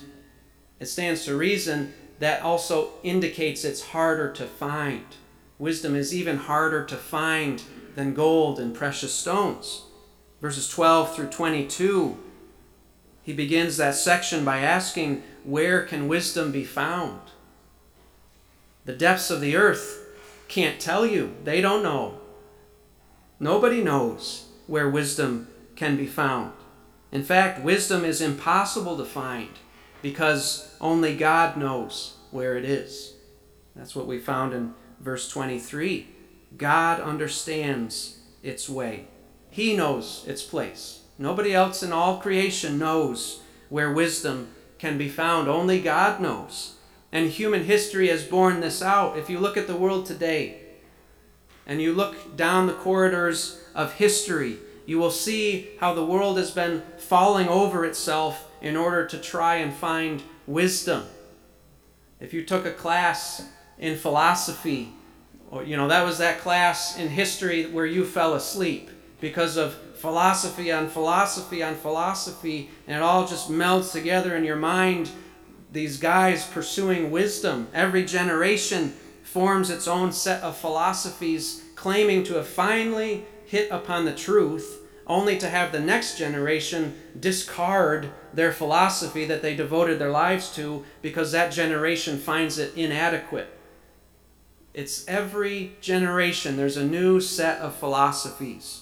it 0.82 0.88
stands 0.88 1.24
to 1.24 1.38
reason 1.38 1.94
that 2.20 2.42
also 2.42 2.90
indicates 3.04 3.64
it's 3.64 3.92
harder 3.92 4.30
to 4.34 4.46
find. 4.46 5.06
Wisdom 5.60 5.96
is 5.96 6.14
even 6.14 6.36
harder 6.36 6.84
to 6.84 6.98
find 6.98 7.64
than 7.96 8.14
gold 8.14 8.60
and 8.60 8.76
precious 8.76 9.14
stones. 9.14 9.84
Verses 10.42 10.68
12 10.68 11.16
through 11.16 11.30
22, 11.30 12.18
he 13.24 13.32
begins 13.32 13.78
that 13.78 13.96
section 13.96 14.44
by 14.44 14.58
asking, 14.58 15.24
Where 15.44 15.84
can 15.84 16.08
wisdom 16.08 16.52
be 16.52 16.64
found? 16.64 17.22
The 18.86 18.94
depths 18.94 19.30
of 19.30 19.42
the 19.42 19.56
earth 19.56 20.06
can't 20.48 20.80
tell 20.80 21.06
you, 21.06 21.36
they 21.44 21.62
don't 21.62 21.84
know. 21.84 22.20
Nobody 23.40 23.82
knows 23.82 24.48
where 24.68 24.90
wisdom 24.90 25.48
can 25.76 25.98
be 25.98 26.06
found. 26.06 26.54
In 27.12 27.24
fact, 27.24 27.64
wisdom 27.64 28.06
is 28.06 28.22
impossible 28.22 28.98
to 28.98 29.06
find 29.06 29.50
because 30.02 30.76
only 30.80 31.16
God 31.16 31.58
knows 31.58 32.18
where 32.32 32.58
it 32.58 32.66
is. 32.66 33.14
That's 33.76 33.96
what 33.96 34.08
we 34.08 34.20
found 34.20 34.54
in 34.54 34.74
verse 35.00 35.30
23. 35.30 36.08
God 36.58 37.00
understands 37.00 38.20
its 38.44 38.70
way, 38.70 39.08
He 39.50 39.76
knows 39.76 40.24
its 40.28 40.44
place. 40.44 41.02
Nobody 41.18 41.54
else 41.54 41.84
in 41.84 41.92
all 41.94 42.20
creation 42.20 42.78
knows 42.80 43.42
where 43.70 43.94
wisdom 43.94 44.50
can 44.82 44.98
be 44.98 45.08
found. 45.08 45.48
Only 45.48 45.80
God 45.80 46.20
knows. 46.20 46.74
And 47.12 47.30
human 47.30 47.66
history 47.66 48.08
has 48.08 48.24
borne 48.24 48.62
this 48.62 48.82
out. 48.82 49.16
If 49.16 49.30
you 49.30 49.38
look 49.38 49.56
at 49.56 49.68
the 49.68 49.76
world 49.76 50.08
today, 50.08 50.58
and 51.68 51.80
you 51.80 51.94
look 51.94 52.36
down 52.36 52.66
the 52.66 52.74
corridors 52.74 53.62
of 53.76 53.94
history, 53.94 54.58
you 54.88 54.98
will 54.98 55.12
see 55.12 55.70
how 55.80 55.94
the 55.94 56.04
world 56.04 56.38
has 56.40 56.50
been 56.50 56.82
falling 56.98 57.48
over 57.48 57.86
itself 57.86 58.50
in 58.60 58.76
order 58.76 59.06
to 59.06 59.20
try 59.20 59.58
and 59.58 59.72
find 59.72 60.24
wisdom. 60.48 61.04
If 62.20 62.34
you 62.34 62.44
took 62.44 62.66
a 62.66 62.74
class 62.74 63.48
in 63.78 63.98
philosophy, 63.98 64.94
or 65.52 65.64
you 65.64 65.78
know, 65.78 65.90
that 65.90 66.06
was 66.06 66.18
that 66.18 66.40
class 66.40 66.98
in 66.98 67.10
history 67.10 67.68
where 67.68 67.86
you 67.86 68.04
fell 68.04 68.34
asleep 68.34 68.90
because 69.20 69.58
of 69.58 69.76
philosophy 70.02 70.72
on 70.72 70.90
philosophy 70.90 71.62
on 71.62 71.76
philosophy, 71.76 72.72
and 72.88 72.98
it 72.98 73.04
all 73.04 73.28
just 73.28 73.52
melts 73.52 73.92
together 73.92 74.36
in 74.36 74.44
your 74.44 74.56
mind. 74.56 75.12
These 75.72 75.98
guys 76.00 76.46
pursuing 76.48 77.12
wisdom. 77.12 77.68
Every 77.72 78.04
generation 78.04 78.94
forms 79.24 79.70
its 79.70 79.88
own 79.88 80.12
set 80.12 80.42
of 80.42 80.58
philosophies 80.58 81.64
claiming 81.76 82.24
to 82.24 82.34
have 82.34 82.48
finally 82.48 83.26
hit 83.46 83.70
upon 83.70 84.06
the 84.06 84.16
truth 84.16 84.80
only 85.06 85.38
to 85.38 85.50
have 85.50 85.72
the 85.72 85.80
next 85.80 86.18
generation 86.18 86.96
discard 87.20 88.10
their 88.34 88.52
philosophy 88.52 89.26
that 89.26 89.42
they 89.42 89.56
devoted 89.56 90.00
their 90.00 90.10
lives 90.10 90.54
to 90.56 90.84
because 91.02 91.32
that 91.32 91.52
generation 91.52 92.18
finds 92.18 92.58
it 92.58 92.76
inadequate. 92.76 93.50
It's 94.74 95.06
every 95.08 95.74
generation, 95.82 96.56
there's 96.56 96.78
a 96.78 96.86
new 96.86 97.20
set 97.20 97.60
of 97.60 97.76
philosophies. 97.76 98.81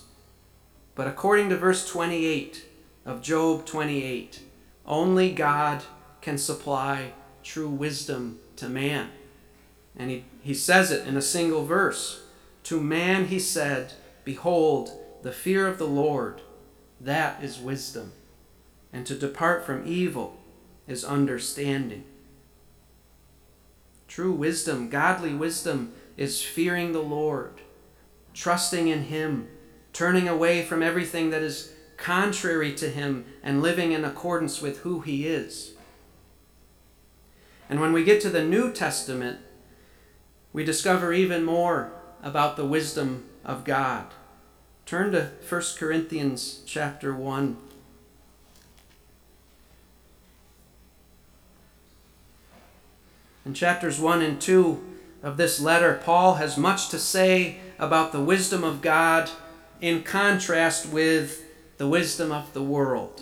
But 1.00 1.08
according 1.08 1.48
to 1.48 1.56
verse 1.56 1.88
28 1.88 2.66
of 3.06 3.22
Job 3.22 3.66
28, 3.66 4.42
only 4.86 5.32
God 5.32 5.82
can 6.20 6.38
supply 6.38 7.14
true 7.42 7.70
wisdom 7.70 8.40
to 8.58 8.68
man. 8.68 9.08
And 9.96 10.10
he, 10.12 10.26
he 10.42 10.54
says 10.54 10.92
it 10.92 11.08
in 11.08 11.16
a 11.16 11.22
single 11.22 11.64
verse. 11.64 12.24
To 12.64 12.82
man 12.82 13.28
he 13.28 13.40
said, 13.40 13.94
Behold, 14.26 14.92
the 15.22 15.32
fear 15.32 15.68
of 15.68 15.78
the 15.78 15.88
Lord, 15.88 16.42
that 17.00 17.42
is 17.42 17.62
wisdom. 17.62 18.12
And 18.92 19.06
to 19.06 19.16
depart 19.16 19.66
from 19.66 19.88
evil 19.88 20.38
is 20.86 21.06
understanding. 21.06 22.04
True 24.10 24.34
wisdom, 24.34 24.90
godly 24.90 25.34
wisdom, 25.34 25.94
is 26.18 26.44
fearing 26.44 26.92
the 26.92 27.00
Lord, 27.00 27.62
trusting 28.34 28.90
in 28.90 29.04
Him, 29.04 29.48
turning 30.00 30.30
away 30.30 30.64
from 30.64 30.82
everything 30.82 31.30
that 31.30 31.44
is 31.44 31.74
contrary 31.98 32.74
to 32.74 32.90
Him, 32.90 33.26
and 33.44 33.62
living 33.62 33.92
in 33.92 34.06
accordance 34.06 34.62
with 34.62 34.78
who 34.78 35.02
He 35.02 35.28
is. 35.28 35.74
And 37.70 37.82
when 37.82 37.92
we 37.92 38.06
get 38.06 38.22
to 38.22 38.30
the 38.30 38.42
New 38.42 38.72
Testament, 38.72 39.40
we 40.54 40.64
discover 40.64 41.12
even 41.12 41.44
more 41.44 41.92
about 42.24 42.56
the 42.56 42.66
wisdom 42.66 43.26
of 43.44 43.66
God. 43.66 44.06
Turn 44.86 45.12
to 45.12 45.32
1 45.50 45.62
Corinthians 45.78 46.62
chapter 46.66 47.14
1. 47.14 47.58
In 53.46 53.54
chapters 53.54 54.00
1 54.00 54.22
and 54.22 54.40
2 54.40 54.82
of 55.24 55.36
this 55.36 55.60
letter, 55.60 56.00
Paul 56.02 56.36
has 56.36 56.58
much 56.58 56.88
to 56.88 57.00
say 57.00 57.58
about 57.78 58.14
the 58.14 58.24
wisdom 58.24 58.64
of 58.64 58.82
God 58.82 59.30
in 59.82 60.04
contrast 60.04 60.88
with 60.88 61.46
the 61.78 61.88
wisdom 61.88 62.32
of 62.32 62.54
the 62.54 62.64
world. 62.64 63.22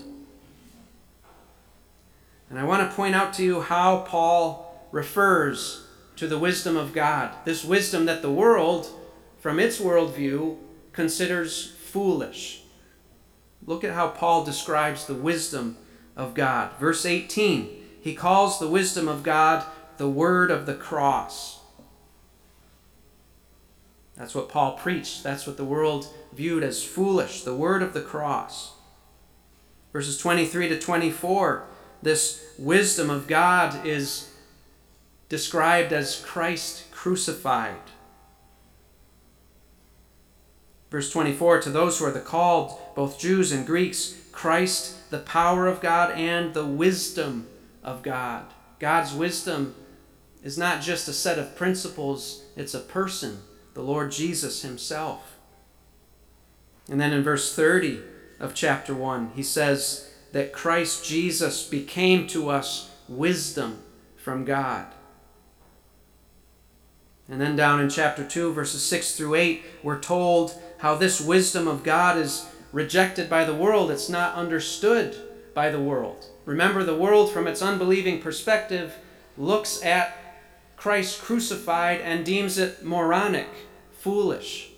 And 2.50 2.58
I 2.58 2.63
want 2.63 2.89
to 2.89 2.96
point 2.96 3.15
out 3.15 3.34
to 3.34 3.43
you 3.43 3.62
how 3.62 4.00
Paul 4.00 4.88
refers 4.91 5.86
to 6.15 6.28
the 6.28 6.39
wisdom 6.39 6.78
of 6.78 6.93
God. 6.93 7.34
This 7.46 7.63
wisdom 7.63 8.06
that 8.06 8.22
the 8.22 8.32
world, 8.32 8.88
from 9.39 9.60
its 9.60 9.80
worldview, 9.80 10.58
considers 10.93 11.72
foolish. 11.72 12.63
Look 13.65 13.84
at 13.84 13.93
how 13.93 14.10
Paul 14.10 14.46
describes 14.46 15.06
the 15.06 15.13
wisdom 15.13 15.78
of 16.15 16.34
God. 16.34 16.72
Verse 16.80 17.06
18, 17.06 17.70
he 18.02 18.15
calls 18.15 18.60
the 18.60 18.67
wisdom 18.67 19.08
of 19.08 19.24
God 19.24 19.65
the 19.98 20.10
word 20.10 20.50
of 20.50 20.65
the 20.65 20.74
cross. 20.74 21.60
That's 24.15 24.34
what 24.34 24.50
Paul 24.50 24.78
preached. 24.78 25.24
That's 25.24 25.46
what 25.46 25.58
the 25.58 25.65
world 25.65 26.08
viewed 26.38 26.63
as 26.63 26.84
foolish, 26.84 27.41
the 27.41 27.56
word 27.56 27.82
of 27.82 27.93
the 27.93 28.02
cross. 28.02 28.73
Verses 29.91 30.17
23 30.17 30.69
to 30.69 30.80
24, 30.80 31.65
this 32.02 32.45
wisdom 32.60 33.10
of 33.10 33.28
God 33.28 33.86
is 33.86 34.32
described 35.30 35.91
as 35.91 36.23
Christ 36.23 36.91
crucified. 36.91 37.76
Verse 40.91 41.12
24 41.12 41.62
To 41.62 41.69
those 41.69 41.97
who 41.97 42.06
are 42.06 42.12
the 42.12 42.19
called, 42.19 42.78
both 42.95 43.19
Jews 43.19 43.52
and 43.52 43.65
Greeks, 43.65 44.15
Christ, 44.32 45.10
the 45.10 45.19
power 45.19 45.67
of 45.67 45.82
God 45.82 46.12
and 46.12 46.54
the 46.54 46.65
wisdom 46.65 47.47
of 47.84 48.04
God. 48.04 48.45
God's 48.80 49.13
wisdom 49.13 49.73
is 50.43 50.58
not 50.58 50.82
just 50.82 51.08
a 51.08 51.13
set 51.13 51.39
of 51.39 51.56
principles, 51.56 52.43
it's 52.56 52.76
a 52.76 52.80
person, 52.80 53.39
the 53.73 53.82
Lord 53.82 54.12
Jesus 54.12 54.62
Himself. 54.62 55.37
And 56.89 57.00
then 57.00 57.13
in 57.13 57.23
verse 57.23 57.56
30 57.56 58.00
of 58.39 58.54
chapter 58.54 58.93
1, 58.93 59.32
he 59.36 59.43
says 59.43 60.10
that 60.32 60.54
Christ 60.54 61.06
Jesus 61.06 61.67
became 61.67 62.28
to 62.28 62.50
us 62.50 62.89
wisdom 63.08 63.82
from 64.15 64.45
God. 64.45 64.88
And 67.30 67.41
then 67.41 67.56
down 67.56 67.82
in 67.82 67.89
chapter 67.89 68.23
2, 68.23 68.54
verses 68.54 68.84
6 68.84 69.15
through 69.15 69.36
8, 69.36 69.63
we're 69.84 70.00
told 70.00 70.60
how 70.78 70.95
this 70.95 71.19
wisdom 71.19 71.67
of 71.67 71.84
God 71.84 72.17
is 72.17 72.47
rejected 72.71 73.30
by 73.30 73.43
the 73.43 73.56
world. 73.56 73.91
It's 73.91 74.10
not 74.10 74.36
understood 74.36 75.15
by 75.54 75.69
the 75.69 75.82
world. 75.82 76.28
Remember, 76.45 76.84
the 76.84 76.95
world, 76.95 77.32
from 77.32 77.47
its 77.47 77.62
unbelieving 77.62 78.21
perspective, 78.21 78.95
looks 79.38 79.84
at 79.84 80.15
Christ 80.78 81.21
crucified 81.21 82.00
and 82.02 82.23
deems 82.23 82.58
it 82.58 82.86
moronic, 82.86 83.50
foolish. 83.91 84.69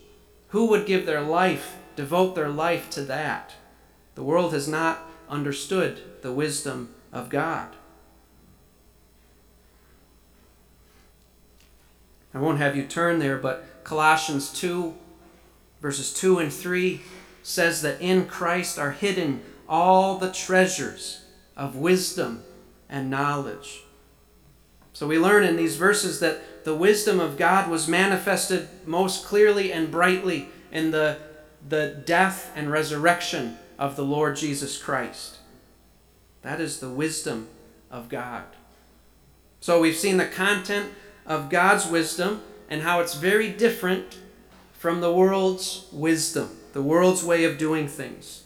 Who 0.47 0.65
would 0.67 0.87
give 0.87 1.05
their 1.05 1.21
life, 1.21 1.75
devote 1.99 2.33
their 2.33 2.47
life 2.47 2.89
to 2.89 3.01
that? 3.01 3.55
The 4.15 4.23
world 4.23 4.53
has 4.53 4.69
not 4.69 5.01
understood 5.27 6.21
the 6.21 6.31
wisdom 6.31 6.95
of 7.11 7.27
God. 7.27 7.75
I 12.33 12.39
won't 12.39 12.59
have 12.59 12.77
you 12.77 12.85
turn 12.85 13.19
there, 13.19 13.37
but 13.37 13.83
Colossians 13.83 14.53
2, 14.53 14.95
verses 15.81 16.13
2 16.13 16.39
and 16.39 16.53
3 16.53 17.01
says 17.43 17.81
that 17.81 17.99
in 17.99 18.27
Christ 18.27 18.79
are 18.79 18.91
hidden 18.91 19.41
all 19.67 20.17
the 20.17 20.31
treasures 20.31 21.25
of 21.57 21.75
wisdom 21.75 22.43
and 22.87 23.09
knowledge. 23.09 23.81
So 24.93 25.05
we 25.05 25.19
learn 25.19 25.43
in 25.43 25.57
these 25.57 25.75
verses 25.75 26.21
that 26.21 26.63
the 26.63 26.75
wisdom 26.75 27.19
of 27.19 27.37
God 27.37 27.69
was 27.69 27.89
manifested 27.89 28.69
most 28.85 29.25
clearly 29.25 29.73
and 29.73 29.91
brightly 29.91 30.47
in 30.71 30.91
the, 30.91 31.17
the 31.67 32.01
death 32.05 32.51
and 32.55 32.71
resurrection 32.71 33.57
of 33.77 33.95
the 33.95 34.05
Lord 34.05 34.35
Jesus 34.35 34.77
Christ. 34.81 35.37
That 36.41 36.61
is 36.61 36.79
the 36.79 36.89
wisdom 36.89 37.49
of 37.91 38.09
God. 38.09 38.45
So 39.59 39.81
we've 39.81 39.95
seen 39.95 40.17
the 40.17 40.25
content 40.25 40.93
of 41.25 41.49
God's 41.49 41.85
wisdom 41.87 42.41
and 42.69 42.81
how 42.81 43.01
it's 43.01 43.15
very 43.15 43.49
different 43.49 44.19
from 44.73 45.01
the 45.01 45.11
world's 45.11 45.87
wisdom, 45.91 46.57
the 46.73 46.81
world's 46.81 47.23
way 47.23 47.43
of 47.43 47.57
doing 47.57 47.87
things. 47.87 48.43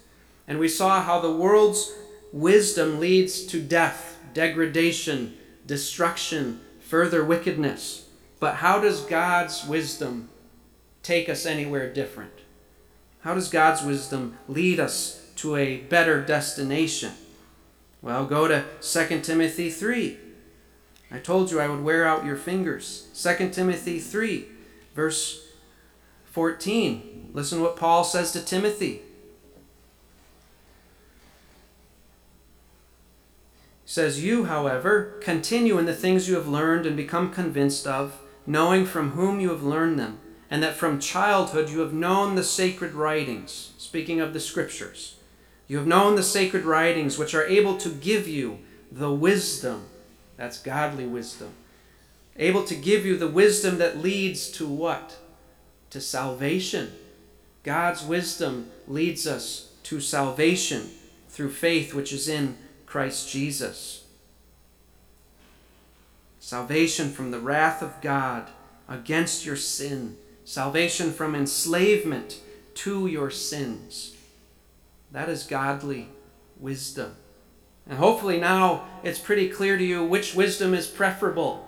And 0.47 0.60
we 0.60 0.67
saw 0.67 1.02
how 1.02 1.19
the 1.19 1.32
world's 1.32 1.91
wisdom 2.32 2.99
leads 2.99 3.45
to 3.45 3.62
death, 3.62 4.19
degradation, 4.34 5.38
destruction, 5.65 6.60
further 6.80 7.23
wickedness. 7.23 8.10
But 8.39 8.56
how 8.56 8.80
does 8.82 9.02
God's 9.02 9.65
wisdom 9.65 10.30
take 11.02 11.30
us 11.30 11.45
anywhere 11.45 11.93
different? 11.93 12.42
How 13.24 13.34
does 13.34 13.50
God's 13.50 13.84
wisdom 13.84 14.38
lead 14.48 14.80
us 14.80 15.26
to 15.38 15.56
a 15.56 15.78
better 15.78 16.22
destination? 16.22 17.12
Well, 18.02 18.26
go 18.26 18.48
to 18.48 18.66
2 18.82 19.22
Timothy 19.22 19.70
3. 19.70 20.18
I 21.12 21.20
told 21.20 21.52
you 21.52 21.60
I 21.60 21.68
would 21.68 21.84
wear 21.84 22.06
out 22.06 22.26
your 22.26 22.36
fingers. 22.36 23.08
2 23.16 23.50
Timothy 23.50 24.00
3, 24.00 24.46
verse 24.94 25.48
14. 26.26 27.32
Listen 27.34 27.62
what 27.62 27.78
Paul 27.78 28.04
says 28.04 28.32
to 28.34 28.44
Timothy. 28.44 29.02
says, 33.94 34.24
You, 34.24 34.46
however, 34.46 35.20
continue 35.22 35.78
in 35.78 35.86
the 35.86 35.94
things 35.94 36.28
you 36.28 36.34
have 36.34 36.48
learned 36.48 36.88
and 36.88 36.98
become 36.98 37.32
convinced 37.32 37.86
of, 37.86 38.20
knowing 38.48 38.88
from 38.88 39.12
whom 39.12 39.40
you 39.40 39.50
have 39.50 39.62
learned 39.62 40.00
them, 40.00 40.18
and 40.54 40.62
that 40.62 40.76
from 40.76 41.00
childhood 41.00 41.68
you 41.68 41.80
have 41.80 41.94
known 41.94 42.36
the 42.36 42.44
sacred 42.44 42.94
writings. 42.94 43.72
Speaking 43.80 44.22
of 44.22 44.34
the 44.34 44.39
scriptures, 44.39 45.16
you 45.68 45.80
have 45.80 45.88
known 45.88 46.16
the 46.16 46.22
sacred 46.22 46.63
writings 46.63 47.18
which 47.18 47.34
are 47.34 47.48
able 47.48 47.76
to 47.78 47.89
give 47.89 48.28
you 48.28 48.60
the 48.92 49.12
wisdom. 49.12 49.88
That's 50.38 50.62
godly 50.62 51.08
wisdom. 51.08 51.56
Able 52.38 52.63
to 52.66 52.76
give 52.76 53.04
you 53.04 53.18
the 53.18 53.28
wisdom 53.28 53.80
that 53.80 53.98
leads 53.98 54.52
to 54.52 54.68
what? 54.68 55.18
To 55.89 56.00
salvation. 56.00 56.92
God's 57.63 58.04
wisdom 58.04 58.70
leads 58.88 59.26
us 59.26 59.72
to 59.86 60.00
salvation 60.00 60.92
through 61.30 61.50
faith 61.50 61.96
which 61.96 62.13
is 62.13 62.30
in 62.30 62.58
Christ 62.86 63.28
Jesus. 63.28 64.06
Salvation 66.39 67.10
from 67.10 67.32
the 67.32 67.39
wrath 67.39 67.82
of 67.82 68.00
God 68.02 68.52
against 68.88 69.48
your 69.48 69.56
sin. 69.56 70.18
Salvation 70.45 71.12
from 71.12 71.36
enslavement 71.36 72.39
to 72.75 73.08
your 73.08 73.29
sins. 73.29 74.15
That 75.12 75.29
is 75.29 75.43
godly 75.43 76.10
wisdom. 76.60 77.15
And 77.88 77.97
hopefully 77.97 78.39
now 78.39 78.86
it's 79.03 79.19
pretty 79.19 79.49
clear 79.49 79.77
to 79.77 79.84
you 79.84 80.03
which 80.03 80.36
wisdom 80.36 80.73
is 80.73 80.88
preferable. 80.88 81.67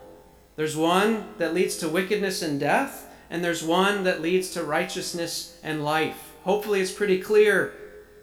There's 0.55 0.75
one 0.75 1.25
that 1.37 1.53
leads 1.53 1.77
to 1.77 1.89
wickedness 1.89 2.41
and 2.41 2.59
death, 2.59 3.11
and 3.29 3.43
there's 3.43 3.63
one 3.63 4.03
that 4.03 4.21
leads 4.21 4.49
to 4.51 4.63
righteousness 4.63 5.59
and 5.63 5.83
life. 5.83 6.33
Hopefully 6.43 6.79
it's 6.79 6.91
pretty 6.91 7.19
clear 7.19 7.73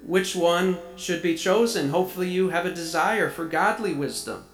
which 0.05 0.35
one 0.35 0.79
should 0.97 1.23
be 1.23 1.37
chosen. 1.37 1.91
Hopefully, 1.91 2.29
you 2.29 2.51
have 2.51 2.67
a 2.67 2.75
desire 2.75 3.31
for 3.31 3.45
godly 3.45 3.93
wisdom. 3.93 4.45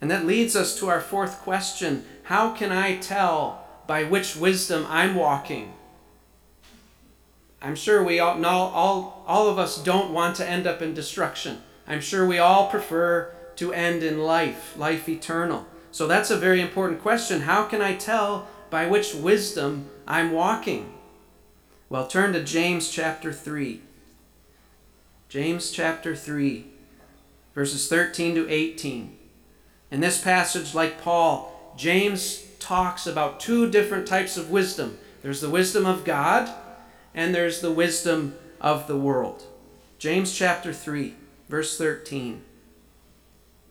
And 0.00 0.10
that 0.10 0.26
leads 0.26 0.56
us 0.56 0.78
to 0.78 0.88
our 0.88 1.00
fourth 1.00 1.40
question 1.40 2.04
How 2.24 2.52
can 2.52 2.72
I 2.72 2.96
tell 2.96 3.59
by 3.90 4.04
which 4.04 4.36
wisdom 4.36 4.86
I'm 4.88 5.16
walking? 5.16 5.72
I'm 7.60 7.74
sure 7.74 8.04
we 8.04 8.20
all, 8.20 8.40
all, 8.44 9.24
all 9.26 9.48
of 9.48 9.58
us 9.58 9.82
don't 9.82 10.12
want 10.12 10.36
to 10.36 10.48
end 10.48 10.64
up 10.64 10.80
in 10.80 10.94
destruction. 10.94 11.60
I'm 11.88 12.00
sure 12.00 12.24
we 12.24 12.38
all 12.38 12.70
prefer 12.70 13.34
to 13.56 13.72
end 13.72 14.04
in 14.04 14.20
life, 14.20 14.76
life 14.78 15.08
eternal. 15.08 15.66
So 15.90 16.06
that's 16.06 16.30
a 16.30 16.36
very 16.38 16.60
important 16.60 17.02
question. 17.02 17.40
How 17.40 17.64
can 17.64 17.82
I 17.82 17.96
tell 17.96 18.46
by 18.70 18.86
which 18.86 19.12
wisdom 19.12 19.90
I'm 20.06 20.30
walking? 20.30 20.94
Well, 21.88 22.06
turn 22.06 22.32
to 22.34 22.44
James 22.44 22.92
chapter 22.92 23.32
3. 23.32 23.80
James 25.28 25.72
chapter 25.72 26.14
3, 26.14 26.64
verses 27.56 27.88
13 27.88 28.36
to 28.36 28.48
18. 28.48 29.18
In 29.90 29.98
this 29.98 30.20
passage, 30.20 30.76
like 30.76 31.02
Paul, 31.02 31.74
James 31.76 32.44
talks 32.70 33.04
about 33.04 33.40
two 33.40 33.68
different 33.68 34.06
types 34.06 34.36
of 34.36 34.48
wisdom 34.48 34.96
there's 35.22 35.40
the 35.40 35.50
wisdom 35.50 35.84
of 35.84 36.04
God, 36.04 36.48
and 37.12 37.34
there's 37.34 37.60
the 37.60 37.72
wisdom 37.72 38.36
of 38.58 38.86
the 38.86 38.96
world. 38.96 39.42
James 39.98 40.32
chapter 40.32 40.72
3, 40.72 41.14
verse 41.48 41.76
13. 41.76 42.42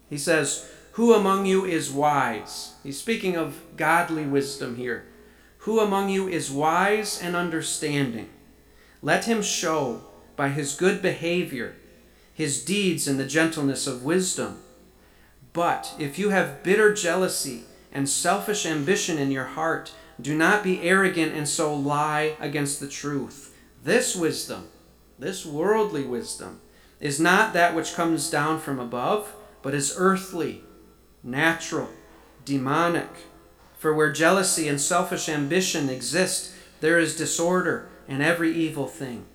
He 0.10 0.18
says, 0.18 0.70
Who 0.92 1.16
among 1.16 1.48
you 1.48 1.66
is 1.66 1.90
wise? 1.90 2.74
He's 2.84 3.00
speaking 3.00 3.36
of 3.36 3.56
godly 3.78 4.26
wisdom 4.26 4.76
here. 4.76 5.06
Who 5.60 5.80
among 5.80 6.10
you 6.10 6.28
is 6.28 6.52
wise 6.52 7.20
and 7.20 7.36
understanding? 7.36 8.30
Let 9.02 9.26
him 9.26 9.42
show 9.42 10.04
by 10.36 10.50
his 10.50 10.76
good 10.76 11.02
behavior 11.02 11.74
his 12.32 12.64
deeds 12.64 13.08
in 13.08 13.18
the 13.18 13.26
gentleness 13.26 13.88
of 13.88 14.04
wisdom. 14.04 14.60
But 15.52 15.96
if 15.98 16.20
you 16.20 16.30
have 16.30 16.62
bitter 16.62 16.94
jealousy 16.94 17.64
and 17.92 18.08
selfish 18.08 18.66
ambition 18.66 19.18
in 19.18 19.32
your 19.32 19.46
heart, 19.46 19.92
do 20.22 20.36
not 20.36 20.64
be 20.64 20.82
arrogant 20.82 21.34
and 21.34 21.48
so 21.48 21.74
lie 21.74 22.36
against 22.40 22.80
the 22.80 22.88
truth. 22.88 23.56
This 23.84 24.16
wisdom, 24.16 24.68
this 25.18 25.46
worldly 25.46 26.04
wisdom, 26.04 26.62
is 27.00 27.20
not 27.20 27.54
that 27.54 27.76
which 27.76 27.96
comes 27.96 28.30
down 28.30 28.60
from 28.60 28.80
above, 28.80 29.34
but 29.62 29.74
is 29.74 29.96
earthly, 29.98 30.64
natural, 31.24 31.90
demonic. 32.46 33.10
For 33.78 33.94
where 33.94 34.12
jealousy 34.12 34.68
and 34.68 34.80
selfish 34.80 35.30
ambition 35.30 35.90
exist, 35.90 36.54
there 36.82 37.00
is 37.00 37.16
disorder 37.16 37.88
and 38.08 38.22
every 38.22 38.54
evil 38.54 38.88
thing. 38.88 39.26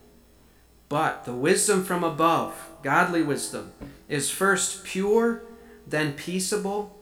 But 0.89 1.25
the 1.25 1.33
wisdom 1.33 1.83
from 1.83 2.05
above, 2.05 2.55
godly 2.83 3.23
wisdom, 3.23 3.73
is 4.09 4.31
first 4.31 4.85
pure, 4.85 5.43
then 5.87 6.13
peaceable, 6.13 6.97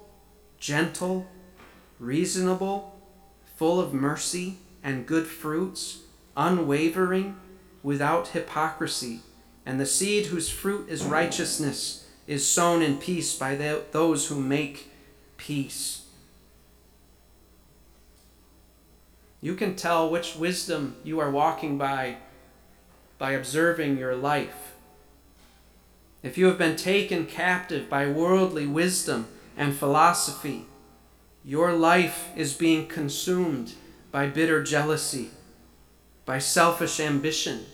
gentle, 0.59 1.27
reasonable, 2.03 2.99
full 3.57 3.81
of 3.81 3.95
mercy 3.95 4.59
and 4.83 5.07
good 5.07 5.27
fruits, 5.27 6.01
unwavering, 6.37 7.37
without 7.83 8.29
hypocrisy. 8.29 9.21
And 9.65 9.81
the 9.81 9.87
seed 9.87 10.27
whose 10.27 10.51
fruit 10.51 10.89
is 10.89 11.05
righteousness 11.05 12.09
is 12.27 12.47
sown 12.47 12.83
in 12.83 12.99
peace 12.99 13.37
by 13.37 13.55
those 13.93 14.27
who 14.27 14.41
make 14.41 14.91
peace. 15.37 16.07
You 19.41 19.55
can 19.55 19.77
tell 19.77 20.11
which 20.11 20.37
wisdom 20.37 20.97
you 21.05 21.21
are 21.21 21.31
walking 21.31 21.79
by 21.79 22.17
by 23.19 23.33
observing 23.33 23.99
your 23.99 24.17
life. 24.17 24.75
If 26.25 26.37
you 26.37 26.47
have 26.47 26.59
been 26.59 26.77
taken 26.77 27.27
captive 27.27 27.89
by 27.89 28.09
worldly 28.09 28.67
wisdom 28.67 29.29
and 29.57 29.77
philosophy, 29.77 30.67
your 31.45 31.73
life 31.73 32.31
is 32.37 32.55
being 32.55 32.87
consumed 32.87 33.75
by 34.11 34.29
bitter 34.29 34.63
jealousy, 34.63 35.31
by 36.25 36.39
selfish 36.39 37.01
ambition, 37.01 37.65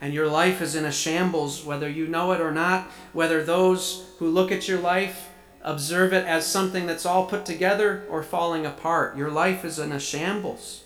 and 0.00 0.14
your 0.14 0.28
life 0.28 0.62
is 0.62 0.74
in 0.74 0.84
a 0.84 0.92
shambles, 0.92 1.64
whether 1.64 1.88
you 1.88 2.06
know 2.06 2.32
it 2.32 2.40
or 2.40 2.52
not, 2.52 2.84
whether 3.12 3.42
those 3.42 4.06
who 4.18 4.28
look 4.28 4.52
at 4.52 4.68
your 4.68 4.78
life 4.78 5.28
observe 5.62 6.12
it 6.12 6.24
as 6.24 6.46
something 6.46 6.86
that's 6.86 7.04
all 7.04 7.26
put 7.26 7.44
together 7.44 8.04
or 8.08 8.22
falling 8.22 8.64
apart. 8.64 9.16
Your 9.16 9.30
life 9.30 9.64
is 9.64 9.78
in 9.78 9.90
a 9.90 9.98
shambles. 9.98 10.84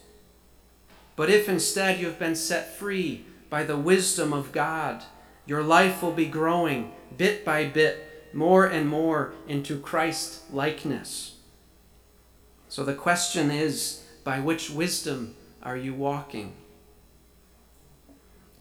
But 1.14 1.28
if 1.28 1.48
instead 1.48 2.00
you 2.00 2.06
have 2.06 2.18
been 2.18 2.36
set 2.36 2.74
free 2.74 3.26
by 3.50 3.64
the 3.64 3.76
wisdom 3.76 4.32
of 4.32 4.50
God, 4.50 5.04
your 5.44 5.62
life 5.62 6.02
will 6.02 6.12
be 6.12 6.26
growing 6.26 6.92
bit 7.18 7.44
by 7.44 7.66
bit 7.66 8.30
more 8.32 8.64
and 8.64 8.88
more 8.88 9.34
into 9.46 9.78
Christ 9.78 10.50
likeness. 10.50 11.31
So 12.72 12.84
the 12.84 12.94
question 12.94 13.50
is 13.50 14.02
by 14.24 14.40
which 14.40 14.70
wisdom 14.70 15.36
are 15.62 15.76
you 15.76 15.92
walking? 15.92 16.54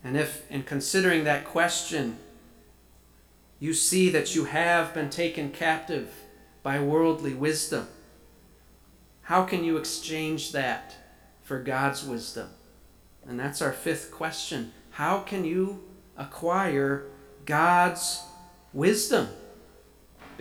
And 0.03 0.17
if, 0.17 0.51
in 0.51 0.63
considering 0.63 1.23
that 1.23 1.45
question, 1.45 2.17
you 3.57 3.73
see 3.73 4.09
that 4.09 4.35
you 4.35 4.43
have 4.43 4.93
been 4.93 5.09
taken 5.09 5.49
captive 5.49 6.13
by 6.61 6.81
worldly 6.81 7.33
wisdom. 7.33 7.87
How 9.21 9.45
can 9.45 9.63
you 9.63 9.77
exchange 9.77 10.51
that 10.51 10.93
for 11.41 11.63
God's 11.63 12.03
wisdom? 12.03 12.49
And 13.25 13.39
that's 13.39 13.61
our 13.61 13.71
fifth 13.71 14.11
question. 14.11 14.73
How 14.89 15.19
can 15.19 15.45
you 15.45 15.83
acquire 16.17 17.05
God's 17.45 18.21
wisdom? 18.73 19.29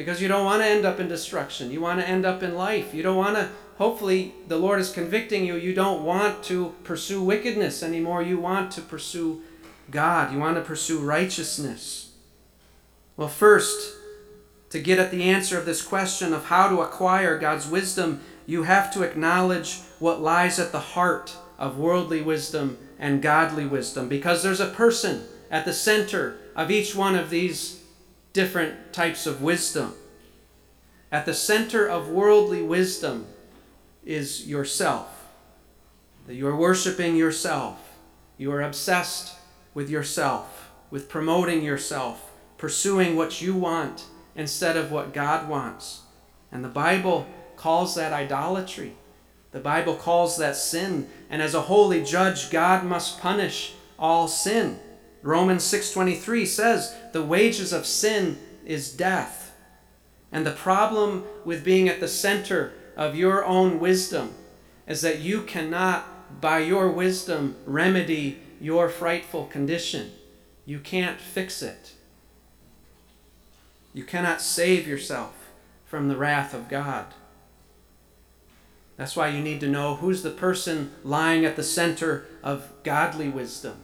Because 0.01 0.23
you 0.23 0.29
don't 0.29 0.47
want 0.47 0.63
to 0.63 0.67
end 0.67 0.87
up 0.87 0.99
in 0.99 1.09
destruction. 1.09 1.71
You 1.71 1.83
want 1.83 2.01
to 2.01 2.09
end 2.09 2.25
up 2.25 2.43
in 2.43 2.55
life. 2.55 2.95
You 2.95 3.03
don't 3.03 3.19
want 3.19 3.37
to, 3.37 3.51
hopefully, 3.77 4.33
the 4.49 4.57
Lord 4.57 4.81
is 4.81 4.91
convicting 4.91 5.45
you. 5.45 5.57
You 5.57 5.75
don't 5.75 6.03
want 6.07 6.43
to 6.45 6.75
pursue 6.85 7.23
wickedness 7.23 7.83
anymore. 7.83 8.23
You 8.23 8.39
want 8.39 8.71
to 8.71 8.81
pursue 8.81 9.43
God. 9.91 10.33
You 10.33 10.39
want 10.39 10.57
to 10.57 10.63
pursue 10.63 11.01
righteousness. 11.01 12.13
Well, 13.19 13.29
first, 13.29 13.95
to 14.71 14.81
get 14.81 14.99
at 14.99 15.11
the 15.11 15.25
answer 15.25 15.59
of 15.59 15.67
this 15.67 15.83
question 15.83 16.33
of 16.33 16.47
how 16.47 16.71
to 16.71 16.81
acquire 16.81 17.39
God's 17.39 17.69
wisdom, 17.69 18.23
you 18.47 18.63
have 18.63 18.91
to 18.95 19.03
acknowledge 19.03 19.81
what 19.99 20.23
lies 20.23 20.59
at 20.59 20.73
the 20.73 20.81
heart 20.81 21.37
of 21.59 21.77
worldly 21.77 22.23
wisdom 22.23 22.79
and 22.99 23.21
godly 23.21 23.67
wisdom 23.67 24.09
because 24.09 24.43
there's 24.43 24.61
a 24.61 24.71
person 24.71 25.25
at 25.51 25.67
the 25.67 25.75
center 25.75 26.39
of 26.57 26.71
each 26.71 26.97
one 26.97 27.15
of 27.15 27.29
these 27.29 27.80
different 28.33 28.93
types 28.93 29.27
of 29.27 29.43
wisdom. 29.43 29.95
At 31.13 31.27
the 31.27 31.35
center 31.35 31.87
of 31.87 32.09
worldly 32.09 32.63
wisdom 32.63 33.27
is 34.05 34.47
yourself. 34.47 35.29
That 36.27 36.35
you 36.35 36.47
are 36.47 36.57
worshiping 36.57 37.17
yourself. 37.17 37.99
You 38.37 38.53
are 38.53 38.63
obsessed 38.63 39.37
with 39.75 39.91
yourself, 39.91 40.71
with 40.91 41.09
promoting 41.09 41.63
yourself, 41.63 42.31
pursuing 42.59 43.17
what 43.17 43.43
you 43.43 43.55
want 43.55 44.05
instead 44.35 44.77
of 44.77 44.93
what 44.93 45.13
God 45.13 45.49
wants. 45.49 46.03
And 46.53 46.65
the 46.65 46.69
Bible 46.69 47.27
calls 47.57 47.95
that 47.97 48.13
idolatry. 48.13 48.95
The 49.53 49.61
Bible 49.61 49.97
calls 49.97 50.39
that 50.39 50.57
sin, 50.57 51.09
and 51.29 51.43
as 51.43 51.55
a 51.55 51.63
holy 51.63 52.05
judge, 52.05 52.51
God 52.51 52.85
must 52.85 53.21
punish 53.21 53.75
all 53.99 54.29
sin. 54.29 54.79
Romans 55.23 55.65
6:23 55.65 56.47
says, 56.47 56.95
"The 57.13 57.23
wages 57.23 57.73
of 57.73 57.87
sin 57.87 58.39
is 58.65 58.93
death." 58.93 59.53
And 60.33 60.47
the 60.47 60.53
problem 60.53 61.25
with 61.45 61.65
being 61.65 61.89
at 61.89 62.01
the 62.01 62.09
center 62.09 62.73
of 62.97 63.17
your 63.17 63.45
own 63.45 63.81
wisdom 63.81 64.35
is 64.87 65.01
that 65.03 65.21
you 65.21 65.43
cannot 65.43 66.41
by 66.41 66.61
your 66.61 66.91
wisdom 66.91 67.57
remedy 67.67 68.41
your 68.61 68.89
frightful 68.89 69.47
condition. 69.47 70.13
You 70.65 70.79
can't 70.79 71.21
fix 71.21 71.63
it. 71.63 71.93
You 73.93 74.05
cannot 74.05 74.41
save 74.41 74.87
yourself 74.87 75.35
from 75.87 76.09
the 76.09 76.17
wrath 76.17 76.55
of 76.55 76.69
God. 76.69 77.07
That's 78.97 79.17
why 79.17 79.29
you 79.29 79.41
need 79.41 79.61
to 79.61 79.69
know 79.69 79.97
who's 79.97 80.23
the 80.23 80.31
person 80.31 80.93
lying 81.03 81.45
at 81.45 81.57
the 81.57 81.65
center 81.65 82.27
of 82.43 82.71
godly 82.85 83.29
wisdom. 83.29 83.81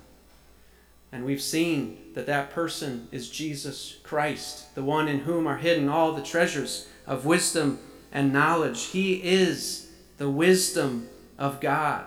And 1.16 1.24
we've 1.24 1.40
seen 1.40 1.96
that 2.12 2.26
that 2.26 2.50
person 2.50 3.08
is 3.10 3.30
Jesus 3.30 3.96
Christ, 4.02 4.74
the 4.74 4.84
one 4.84 5.08
in 5.08 5.20
whom 5.20 5.46
are 5.46 5.56
hidden 5.56 5.88
all 5.88 6.12
the 6.12 6.22
treasures 6.22 6.88
of 7.06 7.24
wisdom 7.24 7.78
and 8.12 8.34
knowledge. 8.34 8.88
He 8.88 9.14
is 9.22 9.90
the 10.18 10.28
wisdom 10.28 11.08
of 11.38 11.58
God. 11.58 12.04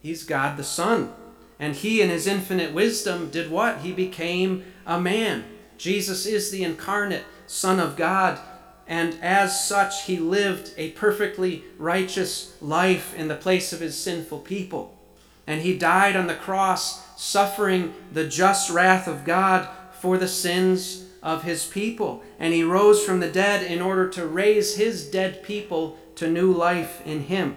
He's 0.00 0.24
God 0.24 0.56
the 0.56 0.64
Son. 0.64 1.12
And 1.60 1.76
he, 1.76 2.02
in 2.02 2.08
his 2.08 2.26
infinite 2.26 2.74
wisdom, 2.74 3.30
did 3.30 3.52
what? 3.52 3.82
He 3.82 3.92
became 3.92 4.64
a 4.84 5.00
man. 5.00 5.44
Jesus 5.76 6.26
is 6.26 6.50
the 6.50 6.64
incarnate 6.64 7.24
Son 7.46 7.78
of 7.78 7.94
God, 7.94 8.40
and 8.88 9.16
as 9.22 9.64
such, 9.64 10.06
he 10.06 10.18
lived 10.18 10.72
a 10.76 10.90
perfectly 10.90 11.62
righteous 11.78 12.56
life 12.60 13.14
in 13.14 13.28
the 13.28 13.36
place 13.36 13.72
of 13.72 13.78
his 13.78 13.96
sinful 13.96 14.40
people. 14.40 14.98
And 15.46 15.62
he 15.62 15.78
died 15.78 16.16
on 16.16 16.26
the 16.26 16.34
cross, 16.34 17.06
suffering 17.18 17.92
the 18.12 18.28
just 18.28 18.70
wrath 18.70 19.08
of 19.08 19.24
God 19.24 19.68
for 19.90 20.16
the 20.16 20.28
sins 20.28 21.04
of 21.20 21.42
his 21.42 21.66
people. 21.66 22.22
And 22.38 22.54
he 22.54 22.62
rose 22.62 23.04
from 23.04 23.18
the 23.18 23.30
dead 23.30 23.68
in 23.68 23.82
order 23.82 24.08
to 24.10 24.24
raise 24.24 24.76
his 24.76 25.10
dead 25.10 25.42
people 25.42 25.98
to 26.14 26.30
new 26.30 26.52
life 26.52 27.04
in 27.04 27.24
him. 27.24 27.56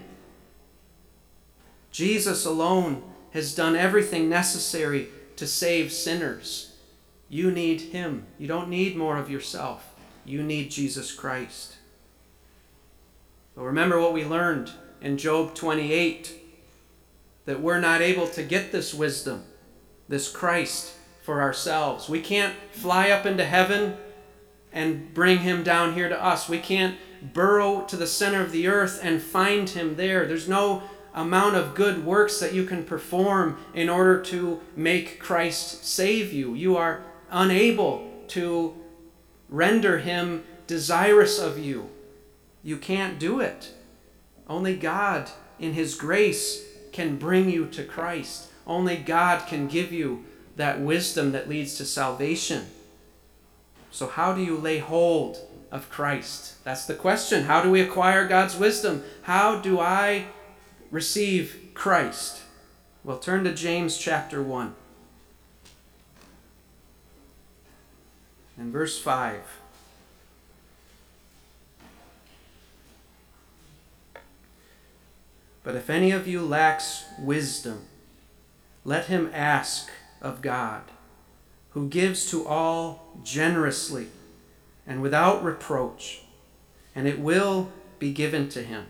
Jesus 1.91 2.43
alone 2.43 3.03
has 3.33 3.53
done 3.53 3.75
everything 3.75 4.27
necessary 4.27 5.09
to 5.35 5.45
save 5.45 5.91
sinners. 5.91 6.75
You 7.29 7.51
need 7.51 7.81
him. 7.81 8.25
You 8.39 8.47
don't 8.47 8.67
need 8.67 8.97
more 8.97 9.17
of 9.17 9.29
yourself. 9.29 9.93
You 10.25 10.41
need 10.41 10.71
Jesus 10.71 11.13
Christ. 11.13 11.75
But 13.55 13.61
remember 13.61 13.99
what 13.99 14.13
we 14.13 14.25
learned 14.25 14.71
in 15.01 15.19
Job 15.19 15.53
28 15.53 16.39
that 17.45 17.61
we're 17.61 17.79
not 17.79 18.01
able 18.01 18.27
to 18.27 18.41
get 18.41 18.71
this 18.71 18.93
wisdom, 18.93 19.43
this 20.11 20.31
Christ, 20.31 20.93
for 21.21 21.41
ourselves. 21.41 22.09
We 22.09 22.21
can't 22.21 22.55
fly 22.71 23.09
up 23.09 23.25
into 23.25 23.45
heaven 23.45 23.95
and 24.73 25.13
bring 25.13 25.39
him 25.39 25.63
down 25.63 25.93
here 25.93 26.09
to 26.09 26.23
us. 26.23 26.49
We 26.49 26.59
can't 26.59 26.97
burrow 27.21 27.81
to 27.87 27.95
the 27.95 28.07
center 28.07 28.41
of 28.41 28.51
the 28.51 28.67
earth 28.67 28.99
and 29.03 29.21
find 29.21 29.69
him 29.69 29.95
there. 29.95 30.25
There's 30.25 30.49
no 30.49 30.83
amount 31.13 31.55
of 31.55 31.75
good 31.75 32.05
works 32.05 32.39
that 32.39 32.53
you 32.53 32.65
can 32.65 32.83
perform 32.83 33.57
in 33.73 33.89
order 33.89 34.21
to 34.23 34.61
make 34.75 35.19
Christ 35.19 35.85
save 35.85 36.33
you. 36.33 36.55
You 36.55 36.77
are 36.77 37.03
unable 37.29 38.09
to 38.29 38.75
render 39.49 39.99
him 39.99 40.43
desirous 40.67 41.37
of 41.37 41.59
you. 41.59 41.89
You 42.63 42.77
can't 42.77 43.19
do 43.19 43.39
it. 43.39 43.73
Only 44.47 44.75
God, 44.75 45.29
in 45.59 45.73
his 45.73 45.95
grace, 45.95 46.63
can 46.91 47.17
bring 47.17 47.49
you 47.49 47.67
to 47.67 47.83
Christ. 47.83 48.50
Only 48.71 48.95
God 48.95 49.47
can 49.47 49.67
give 49.67 49.91
you 49.91 50.23
that 50.55 50.79
wisdom 50.79 51.33
that 51.33 51.49
leads 51.49 51.75
to 51.75 51.83
salvation. 51.83 52.67
So, 53.91 54.07
how 54.07 54.33
do 54.33 54.41
you 54.41 54.55
lay 54.55 54.77
hold 54.77 55.39
of 55.73 55.89
Christ? 55.89 56.63
That's 56.63 56.85
the 56.85 56.93
question. 56.93 57.43
How 57.43 57.61
do 57.61 57.69
we 57.69 57.81
acquire 57.81 58.25
God's 58.29 58.55
wisdom? 58.55 59.03
How 59.23 59.59
do 59.59 59.81
I 59.81 60.27
receive 60.89 61.71
Christ? 61.73 62.43
Well, 63.03 63.19
turn 63.19 63.43
to 63.43 63.53
James 63.53 63.97
chapter 63.97 64.41
1 64.41 64.73
and 68.57 68.71
verse 68.71 68.97
5. 68.97 69.41
But 75.61 75.75
if 75.75 75.89
any 75.89 76.11
of 76.11 76.25
you 76.25 76.41
lacks 76.41 77.03
wisdom, 77.19 77.87
let 78.83 79.05
him 79.05 79.29
ask 79.33 79.89
of 80.21 80.41
God, 80.41 80.83
who 81.71 81.87
gives 81.87 82.29
to 82.31 82.47
all 82.47 83.17
generously 83.23 84.07
and 84.87 85.01
without 85.01 85.43
reproach, 85.43 86.21
and 86.95 87.07
it 87.07 87.19
will 87.19 87.71
be 87.99 88.11
given 88.11 88.49
to 88.49 88.63
him. 88.63 88.87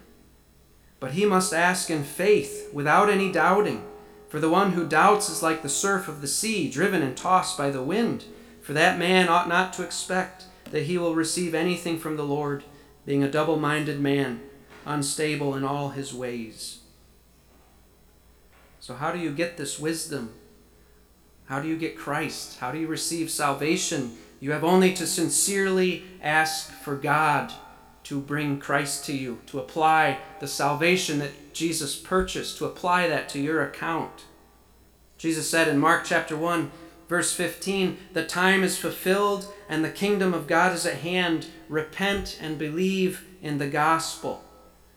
But 0.99 1.11
he 1.11 1.25
must 1.25 1.53
ask 1.53 1.89
in 1.89 2.03
faith, 2.03 2.69
without 2.71 3.09
any 3.09 3.31
doubting. 3.31 3.83
For 4.29 4.39
the 4.39 4.49
one 4.49 4.73
who 4.73 4.87
doubts 4.87 5.29
is 5.29 5.43
like 5.43 5.61
the 5.61 5.67
surf 5.67 6.07
of 6.07 6.21
the 6.21 6.27
sea, 6.27 6.69
driven 6.69 7.01
and 7.01 7.17
tossed 7.17 7.57
by 7.57 7.69
the 7.69 7.83
wind. 7.83 8.25
For 8.61 8.73
that 8.73 8.99
man 8.99 9.27
ought 9.27 9.49
not 9.49 9.73
to 9.73 9.83
expect 9.83 10.45
that 10.69 10.83
he 10.83 10.97
will 10.97 11.15
receive 11.15 11.53
anything 11.53 11.97
from 11.97 12.15
the 12.15 12.23
Lord, 12.23 12.63
being 13.05 13.23
a 13.23 13.31
double 13.31 13.57
minded 13.59 13.99
man, 13.99 14.41
unstable 14.85 15.55
in 15.55 15.63
all 15.63 15.89
his 15.89 16.13
ways. 16.13 16.80
So, 18.82 18.95
how 18.95 19.11
do 19.11 19.19
you 19.19 19.32
get 19.32 19.57
this 19.57 19.79
wisdom? 19.79 20.34
How 21.45 21.61
do 21.61 21.67
you 21.67 21.77
get 21.77 21.95
Christ? 21.95 22.57
How 22.57 22.71
do 22.71 22.79
you 22.79 22.88
receive 22.88 23.29
salvation? 23.29 24.17
You 24.39 24.53
have 24.53 24.63
only 24.63 24.91
to 24.95 25.05
sincerely 25.05 26.03
ask 26.19 26.71
for 26.71 26.95
God 26.95 27.53
to 28.05 28.19
bring 28.19 28.57
Christ 28.57 29.05
to 29.05 29.13
you, 29.13 29.39
to 29.45 29.59
apply 29.59 30.17
the 30.39 30.47
salvation 30.47 31.19
that 31.19 31.53
Jesus 31.53 31.95
purchased, 31.95 32.57
to 32.57 32.65
apply 32.65 33.07
that 33.07 33.29
to 33.29 33.39
your 33.39 33.61
account. 33.61 34.25
Jesus 35.19 35.47
said 35.47 35.67
in 35.67 35.77
Mark 35.77 36.03
chapter 36.03 36.36
1, 36.36 36.71
verse 37.07 37.32
15, 37.34 37.99
The 38.13 38.25
time 38.25 38.63
is 38.63 38.79
fulfilled 38.79 39.45
and 39.69 39.86
the 39.86 39.91
kingdom 39.91 40.34
of 40.34 40.47
God 40.47 40.73
is 40.73 40.88
at 40.88 41.01
hand. 41.01 41.45
Repent 41.69 42.39
and 42.41 42.57
believe 42.57 43.27
in 43.43 43.59
the 43.59 43.69
gospel. 43.69 44.43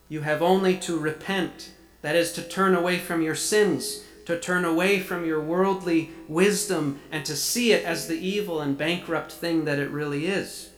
You 0.09 0.23
have 0.23 0.41
only 0.41 0.79
to 0.79 0.99
repent, 0.99 1.73
that 2.05 2.17
is, 2.17 2.33
to 2.33 2.43
turn 2.43 2.75
away 2.75 2.99
from 2.99 3.23
your 3.23 3.35
sins, 3.35 4.05
to 4.27 4.39
turn 4.39 4.67
away 4.67 5.01
from 5.01 5.25
your 5.25 5.41
worldly 5.41 6.11
wisdom, 6.29 7.01
and 7.11 7.25
to 7.25 7.35
see 7.35 7.73
it 7.73 7.83
as 7.83 8.09
the 8.09 8.19
evil 8.19 8.61
and 8.61 8.77
bankrupt 8.77 9.33
thing 9.33 9.65
that 9.65 9.79
it 9.79 9.89
really 9.89 10.27
is. 10.27 10.69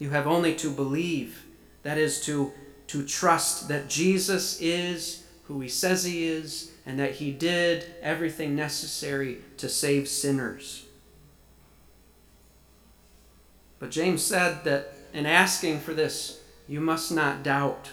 You 0.00 0.10
have 0.10 0.26
only 0.26 0.56
to 0.56 0.72
believe, 0.72 1.44
that 1.84 1.98
is, 1.98 2.20
to, 2.26 2.50
to 2.88 3.06
trust 3.06 3.68
that 3.68 3.88
Jesus 3.88 4.60
is 4.60 5.22
who 5.44 5.60
he 5.60 5.68
says 5.68 6.02
he 6.02 6.26
is, 6.26 6.72
and 6.84 6.98
that 6.98 7.12
he 7.12 7.30
did 7.30 7.86
everything 8.02 8.56
necessary 8.56 9.38
to 9.58 9.68
save 9.68 10.08
sinners. 10.08 10.84
But 13.78 13.92
James 13.92 14.24
said 14.24 14.64
that 14.64 14.94
in 15.14 15.26
asking 15.26 15.78
for 15.78 15.94
this, 15.94 16.40
you 16.66 16.80
must 16.80 17.12
not 17.12 17.44
doubt. 17.44 17.90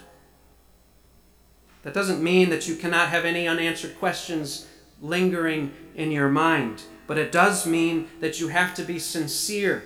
That 1.83 1.93
doesn't 1.93 2.23
mean 2.23 2.49
that 2.49 2.67
you 2.67 2.75
cannot 2.75 3.09
have 3.09 3.25
any 3.25 3.47
unanswered 3.47 3.97
questions 3.99 4.67
lingering 5.01 5.73
in 5.95 6.11
your 6.11 6.29
mind, 6.29 6.83
but 7.07 7.17
it 7.17 7.31
does 7.31 7.65
mean 7.65 8.09
that 8.19 8.39
you 8.39 8.49
have 8.49 8.73
to 8.75 8.83
be 8.83 8.99
sincere 8.99 9.83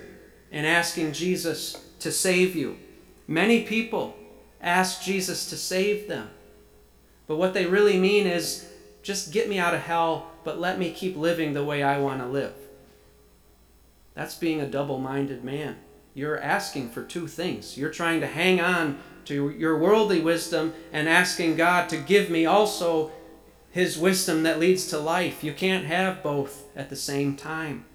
in 0.51 0.65
asking 0.65 1.13
Jesus 1.13 1.83
to 1.99 2.11
save 2.11 2.55
you. 2.55 2.77
Many 3.27 3.63
people 3.63 4.17
ask 4.61 5.01
Jesus 5.01 5.49
to 5.49 5.57
save 5.57 6.07
them. 6.07 6.29
But 7.27 7.37
what 7.37 7.53
they 7.53 7.65
really 7.65 7.99
mean 7.99 8.27
is 8.27 8.67
just 9.01 9.31
get 9.31 9.49
me 9.49 9.59
out 9.59 9.73
of 9.73 9.81
hell, 9.81 10.31
but 10.43 10.59
let 10.59 10.79
me 10.79 10.91
keep 10.91 11.15
living 11.15 11.53
the 11.53 11.63
way 11.63 11.83
I 11.83 11.99
want 11.99 12.21
to 12.21 12.27
live. 12.27 12.53
That's 14.13 14.35
being 14.35 14.61
a 14.61 14.67
double 14.67 14.99
minded 14.99 15.43
man. 15.43 15.77
You're 16.13 16.39
asking 16.39 16.89
for 16.89 17.03
two 17.03 17.27
things. 17.27 17.77
You're 17.77 17.89
trying 17.89 18.19
to 18.21 18.27
hang 18.27 18.61
on 18.61 18.99
to 19.25 19.49
your 19.49 19.77
worldly 19.77 20.21
wisdom 20.21 20.73
and 20.91 21.09
asking 21.09 21.55
God 21.55 21.89
to 21.89 21.97
give 21.97 22.29
me 22.29 22.45
also 22.45 23.11
His 23.71 23.97
wisdom 23.97 24.43
that 24.43 24.59
leads 24.59 24.87
to 24.87 24.99
life. 24.99 25.43
You 25.43 25.53
can't 25.53 25.85
have 25.85 26.21
both 26.21 26.65
at 26.75 26.89
the 26.89 26.95
same 26.95 27.35
time. 27.35 27.85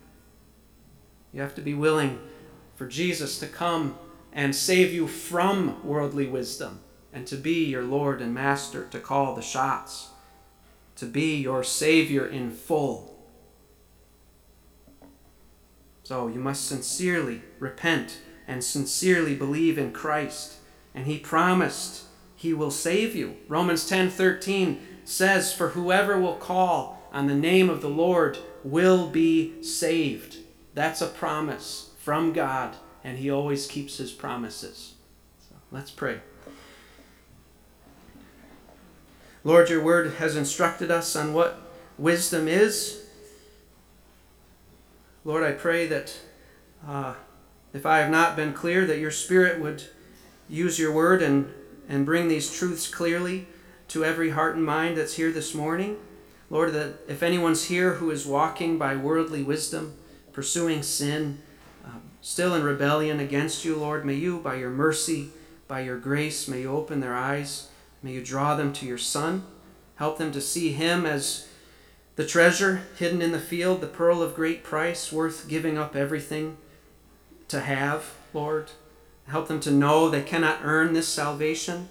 You 1.32 1.42
have 1.42 1.54
to 1.56 1.60
be 1.60 1.74
willing 1.74 2.18
for 2.74 2.86
Jesus 2.86 3.38
to 3.40 3.46
come 3.46 3.98
and 4.32 4.54
save 4.54 4.92
you 4.92 5.06
from 5.06 5.84
worldly 5.86 6.26
wisdom 6.26 6.80
and 7.12 7.26
to 7.26 7.36
be 7.36 7.64
your 7.64 7.82
Lord 7.82 8.20
and 8.20 8.34
Master, 8.34 8.86
to 8.90 9.00
call 9.00 9.34
the 9.34 9.42
shots, 9.42 10.10
to 10.96 11.06
be 11.06 11.36
your 11.36 11.64
Savior 11.64 12.26
in 12.26 12.50
full. 12.50 13.17
So 16.08 16.26
you 16.26 16.40
must 16.40 16.66
sincerely 16.66 17.42
repent 17.58 18.20
and 18.46 18.64
sincerely 18.64 19.34
believe 19.34 19.76
in 19.76 19.92
Christ. 19.92 20.54
And 20.94 21.04
he 21.04 21.18
promised 21.18 22.04
he 22.34 22.54
will 22.54 22.70
save 22.70 23.14
you. 23.14 23.36
Romans 23.46 23.86
10:13 23.86 24.78
says, 25.04 25.52
"For 25.52 25.70
whoever 25.70 26.18
will 26.18 26.36
call 26.36 27.06
on 27.12 27.26
the 27.26 27.34
name 27.34 27.68
of 27.68 27.82
the 27.82 27.90
Lord 27.90 28.38
will 28.64 29.08
be 29.08 29.62
saved." 29.62 30.38
That's 30.72 31.02
a 31.02 31.08
promise 31.08 31.90
from 32.02 32.32
God, 32.32 32.76
and 33.04 33.18
He 33.18 33.30
always 33.30 33.66
keeps 33.66 33.98
His 33.98 34.12
promises. 34.12 34.94
So 35.46 35.56
let's 35.70 35.90
pray. 35.90 36.22
Lord, 39.44 39.68
your 39.68 39.82
word 39.82 40.14
has 40.14 40.36
instructed 40.36 40.90
us 40.90 41.14
on 41.14 41.34
what 41.34 41.60
wisdom 41.98 42.48
is. 42.48 43.07
Lord, 45.28 45.44
I 45.44 45.52
pray 45.52 45.86
that 45.88 46.18
uh, 46.88 47.12
if 47.74 47.84
I 47.84 47.98
have 47.98 48.10
not 48.10 48.34
been 48.34 48.54
clear, 48.54 48.86
that 48.86 48.98
your 48.98 49.10
Spirit 49.10 49.60
would 49.60 49.82
use 50.48 50.78
your 50.78 50.90
word 50.90 51.20
and, 51.20 51.52
and 51.86 52.06
bring 52.06 52.28
these 52.28 52.50
truths 52.50 52.88
clearly 52.88 53.46
to 53.88 54.06
every 54.06 54.30
heart 54.30 54.56
and 54.56 54.64
mind 54.64 54.96
that's 54.96 55.16
here 55.16 55.30
this 55.30 55.54
morning. 55.54 55.98
Lord, 56.48 56.72
that 56.72 57.00
if 57.08 57.22
anyone's 57.22 57.64
here 57.64 57.96
who 57.96 58.10
is 58.10 58.24
walking 58.24 58.78
by 58.78 58.96
worldly 58.96 59.42
wisdom, 59.42 59.98
pursuing 60.32 60.82
sin, 60.82 61.42
still 62.22 62.54
in 62.54 62.62
rebellion 62.62 63.20
against 63.20 63.66
you, 63.66 63.76
Lord, 63.76 64.06
may 64.06 64.14
you, 64.14 64.38
by 64.38 64.54
your 64.54 64.70
mercy, 64.70 65.28
by 65.66 65.80
your 65.80 65.98
grace, 65.98 66.48
may 66.48 66.62
you 66.62 66.70
open 66.70 67.00
their 67.00 67.14
eyes. 67.14 67.68
May 68.02 68.12
you 68.12 68.24
draw 68.24 68.56
them 68.56 68.72
to 68.72 68.86
your 68.86 68.96
Son. 68.96 69.44
Help 69.96 70.16
them 70.16 70.32
to 70.32 70.40
see 70.40 70.72
him 70.72 71.04
as 71.04 71.47
the 72.18 72.26
treasure 72.26 72.82
hidden 72.96 73.22
in 73.22 73.30
the 73.30 73.38
field, 73.38 73.80
the 73.80 73.86
pearl 73.86 74.20
of 74.20 74.34
great 74.34 74.64
price, 74.64 75.12
worth 75.12 75.46
giving 75.46 75.78
up 75.78 75.94
everything 75.94 76.56
to 77.46 77.60
have, 77.60 78.12
Lord. 78.34 78.72
Help 79.28 79.46
them 79.46 79.60
to 79.60 79.70
know 79.70 80.10
they 80.10 80.22
cannot 80.22 80.58
earn 80.64 80.94
this 80.94 81.06
salvation. 81.06 81.88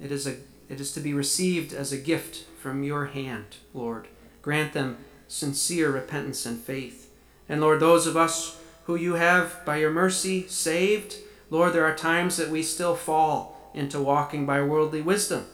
It 0.00 0.10
is, 0.10 0.26
a, 0.26 0.36
it 0.70 0.80
is 0.80 0.92
to 0.92 1.00
be 1.00 1.12
received 1.12 1.74
as 1.74 1.92
a 1.92 1.98
gift 1.98 2.46
from 2.58 2.82
your 2.82 3.06
hand, 3.06 3.58
Lord. 3.74 4.08
Grant 4.40 4.72
them 4.72 4.96
sincere 5.26 5.90
repentance 5.90 6.46
and 6.46 6.58
faith. 6.58 7.12
And 7.46 7.60
Lord, 7.60 7.80
those 7.80 8.06
of 8.06 8.16
us 8.16 8.58
who 8.84 8.94
you 8.94 9.16
have, 9.16 9.66
by 9.66 9.76
your 9.76 9.92
mercy, 9.92 10.46
saved, 10.48 11.16
Lord, 11.50 11.74
there 11.74 11.84
are 11.84 11.94
times 11.94 12.38
that 12.38 12.48
we 12.48 12.62
still 12.62 12.94
fall 12.94 13.70
into 13.74 14.00
walking 14.00 14.46
by 14.46 14.62
worldly 14.62 15.02
wisdom. 15.02 15.44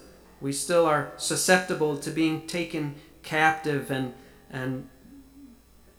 We 0.41 0.53
still 0.53 0.87
are 0.87 1.11
susceptible 1.17 1.99
to 1.99 2.13
being 2.13 2.47
taken 2.47 2.95
captive 3.25 3.91
and, 3.91 4.15
and, 4.51 4.89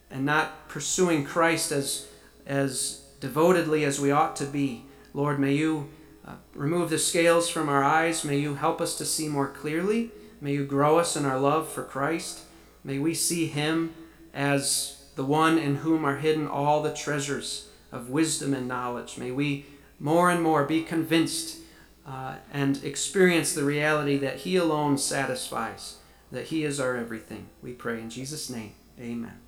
and 0.10 0.26
not 0.26 0.70
pursuing 0.70 1.26
Christ 1.26 1.72
as, 1.72 2.08
as 2.46 3.06
devotedly 3.20 3.84
as 3.84 4.00
we 4.00 4.12
ought 4.12 4.36
to 4.38 4.46
be. 4.46 4.86
Lord, 5.14 5.40
may 5.40 5.54
you 5.54 5.90
uh, 6.26 6.36
remove 6.54 6.90
the 6.90 7.00
scales 7.00 7.50
from 7.50 7.70
our 7.70 7.84
eyes. 7.84 8.24
May 8.24 8.38
you 8.38 8.56
help 8.56 8.80
us 8.80 8.98
to 8.98 9.06
see 9.06 9.28
more 9.28 9.48
clearly. 9.48 10.12
May 10.42 10.54
you 10.54 10.66
grow 10.66 10.98
us 11.00 11.16
in 11.16 11.26
our 11.26 11.40
love 11.40 11.68
for 11.68 11.84
Christ. 11.84 12.42
May 12.84 13.00
we 13.00 13.14
see 13.14 13.48
him 13.48 13.94
as 14.34 15.06
the 15.16 15.26
one 15.26 15.58
in 15.58 15.78
whom 15.78 16.06
are 16.06 16.18
hidden 16.18 16.48
all 16.48 16.84
the 16.84 16.94
treasures 16.94 17.70
of 17.92 18.10
wisdom 18.10 18.54
and 18.54 18.68
knowledge. 18.68 19.18
May 19.18 19.32
we 19.32 19.66
more 20.00 20.30
and 20.30 20.42
more 20.42 20.66
be 20.66 20.84
convinced 20.84 21.60
uh, 22.06 22.36
and 22.54 22.84
experience 22.84 23.54
the 23.54 23.64
reality 23.64 24.18
that 24.18 24.38
he 24.40 24.56
alone 24.58 24.98
satisfies, 24.98 25.98
that 26.32 26.46
he 26.46 26.64
is 26.64 26.80
our 26.80 26.96
everything. 26.96 27.48
We 27.62 27.74
pray 27.74 28.02
in 28.02 28.10
Jesus' 28.10 28.50
name. 28.50 28.74
Amen. 29.00 29.40